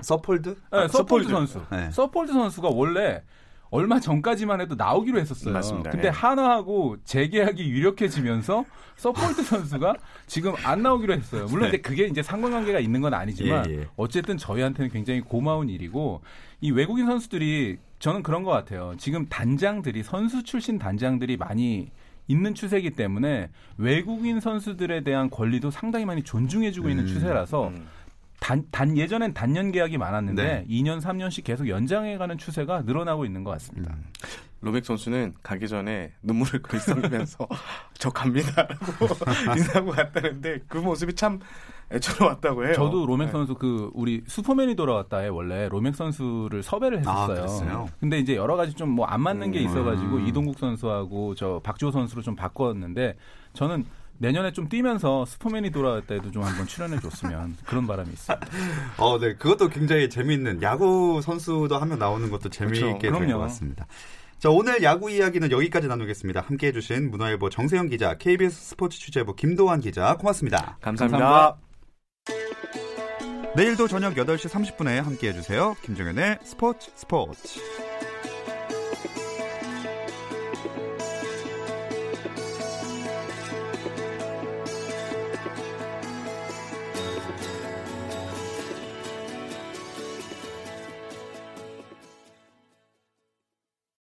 서폴드? 0.00 0.48
네, 0.48 0.54
아, 0.70 0.88
서폴드, 0.88 1.28
서폴드 1.28 1.28
선수. 1.28 1.62
네. 1.70 1.90
서폴드 1.90 2.32
선수가 2.32 2.68
원래 2.72 3.22
얼마 3.70 4.00
전까지만 4.00 4.60
해도 4.60 4.74
나오기로 4.74 5.18
했었어요. 5.18 5.52
맞습니다. 5.54 5.90
근데 5.90 6.06
예. 6.06 6.10
한화하고 6.10 6.96
재계약이 7.04 7.68
유력해지면서 7.68 8.64
서폴드 8.96 9.42
선수가 9.42 9.94
지금 10.26 10.54
안 10.64 10.82
나오기로 10.82 11.14
했어요. 11.14 11.46
물론 11.50 11.70
네. 11.70 11.78
그게 11.78 12.06
이제 12.06 12.22
상관관계가 12.22 12.80
있는 12.80 13.00
건 13.00 13.14
아니지만 13.14 13.70
예, 13.70 13.80
예. 13.80 13.86
어쨌든 13.96 14.36
저희한테는 14.36 14.90
굉장히 14.90 15.20
고마운 15.20 15.68
일이고 15.68 16.22
이 16.60 16.70
외국인 16.70 17.06
선수들이 17.06 17.78
저는 17.98 18.22
그런 18.22 18.42
것 18.42 18.50
같아요. 18.50 18.94
지금 18.98 19.26
단장들이 19.26 20.02
선수 20.02 20.42
출신 20.42 20.78
단장들이 20.78 21.36
많이 21.36 21.90
있는 22.26 22.54
추세이기 22.54 22.90
때문에 22.90 23.50
외국인 23.78 24.40
선수들에 24.40 25.02
대한 25.02 25.30
권리도 25.30 25.70
상당히 25.70 26.04
많이 26.04 26.22
존중해주고 26.22 26.90
있는 26.90 27.04
음, 27.04 27.08
추세라서 27.08 27.68
음. 27.68 27.86
단, 28.48 28.64
단 28.70 28.96
예전엔 28.96 29.34
단년 29.34 29.70
계약이 29.72 29.98
많았는데 29.98 30.42
네. 30.42 30.66
2년 30.70 31.02
3년씩 31.02 31.44
계속 31.44 31.68
연장해가는 31.68 32.38
추세가 32.38 32.80
늘어나고 32.80 33.26
있는 33.26 33.44
것 33.44 33.50
같습니다. 33.50 33.92
음. 33.92 34.04
로백 34.62 34.86
선수는 34.86 35.34
가기 35.42 35.68
전에 35.68 36.14
눈물을 36.22 36.62
글썽이면서 36.62 37.46
저 37.98 38.08
갑니다라고 38.08 39.06
인사하고 39.54 39.90
갔다는데 39.90 40.60
그 40.66 40.78
모습이 40.78 41.12
참 41.14 41.40
애처로웠다고 41.92 42.64
해요. 42.64 42.72
저도 42.72 43.04
로맥 43.04 43.26
네. 43.26 43.32
선수 43.32 43.54
그 43.54 43.90
우리 43.92 44.22
슈퍼맨이 44.26 44.76
돌아왔다에 44.76 45.28
원래 45.28 45.68
로맥 45.68 45.94
선수를 45.94 46.62
섭외를 46.62 47.02
아, 47.06 47.28
했었어요. 47.30 47.86
아, 47.90 47.96
근데 48.00 48.18
이제 48.18 48.34
여러 48.34 48.56
가지 48.56 48.72
좀 48.72 48.88
뭐 48.94 49.04
안 49.06 49.20
맞는 49.20 49.52
게 49.52 49.60
음. 49.60 49.64
있어가지고 49.66 50.16
음. 50.16 50.26
이동국 50.26 50.58
선수하고 50.58 51.34
저 51.34 51.60
박주호 51.62 51.90
선수로 51.90 52.22
좀 52.22 52.34
바꿨는데 52.34 53.14
저는 53.52 53.84
내년에 54.18 54.52
좀 54.52 54.68
뛰면서 54.68 55.24
슈퍼맨이 55.24 55.70
돌아올 55.70 56.02
때도 56.02 56.30
좀 56.32 56.42
한번 56.42 56.66
출연해 56.66 56.98
줬으면 57.00 57.56
그런 57.64 57.86
바람이 57.86 58.10
있습니다. 58.10 58.46
어, 58.98 59.18
네. 59.18 59.34
그것도 59.34 59.68
굉장히 59.68 60.10
재미있는 60.10 60.60
야구 60.62 61.20
선수도 61.22 61.76
한 61.78 61.88
명 61.88 61.98
나오는 61.98 62.28
것도 62.30 62.48
재미있게 62.50 63.08
그렇죠. 63.08 63.20
될것 63.24 63.40
같습니다. 63.42 63.86
자, 64.38 64.50
오늘 64.50 64.82
야구 64.82 65.10
이야기는 65.10 65.50
여기까지 65.50 65.88
나누겠습니다. 65.88 66.40
함께 66.42 66.68
해주신 66.68 67.10
문화일보 67.10 67.48
정세영 67.50 67.88
기자, 67.88 68.14
KBS 68.18 68.70
스포츠 68.70 68.98
취재부 68.98 69.34
김도환 69.34 69.80
기자, 69.80 70.16
고맙습니다. 70.16 70.76
감사합니다. 70.80 71.18
감사합니다. 71.18 71.68
내일도 73.56 73.88
저녁 73.88 74.14
8시 74.14 74.48
30분에 74.48 75.02
함께 75.02 75.28
해주세요. 75.28 75.74
김정현의 75.82 76.38
스포츠 76.44 76.90
스포츠. 76.94 77.58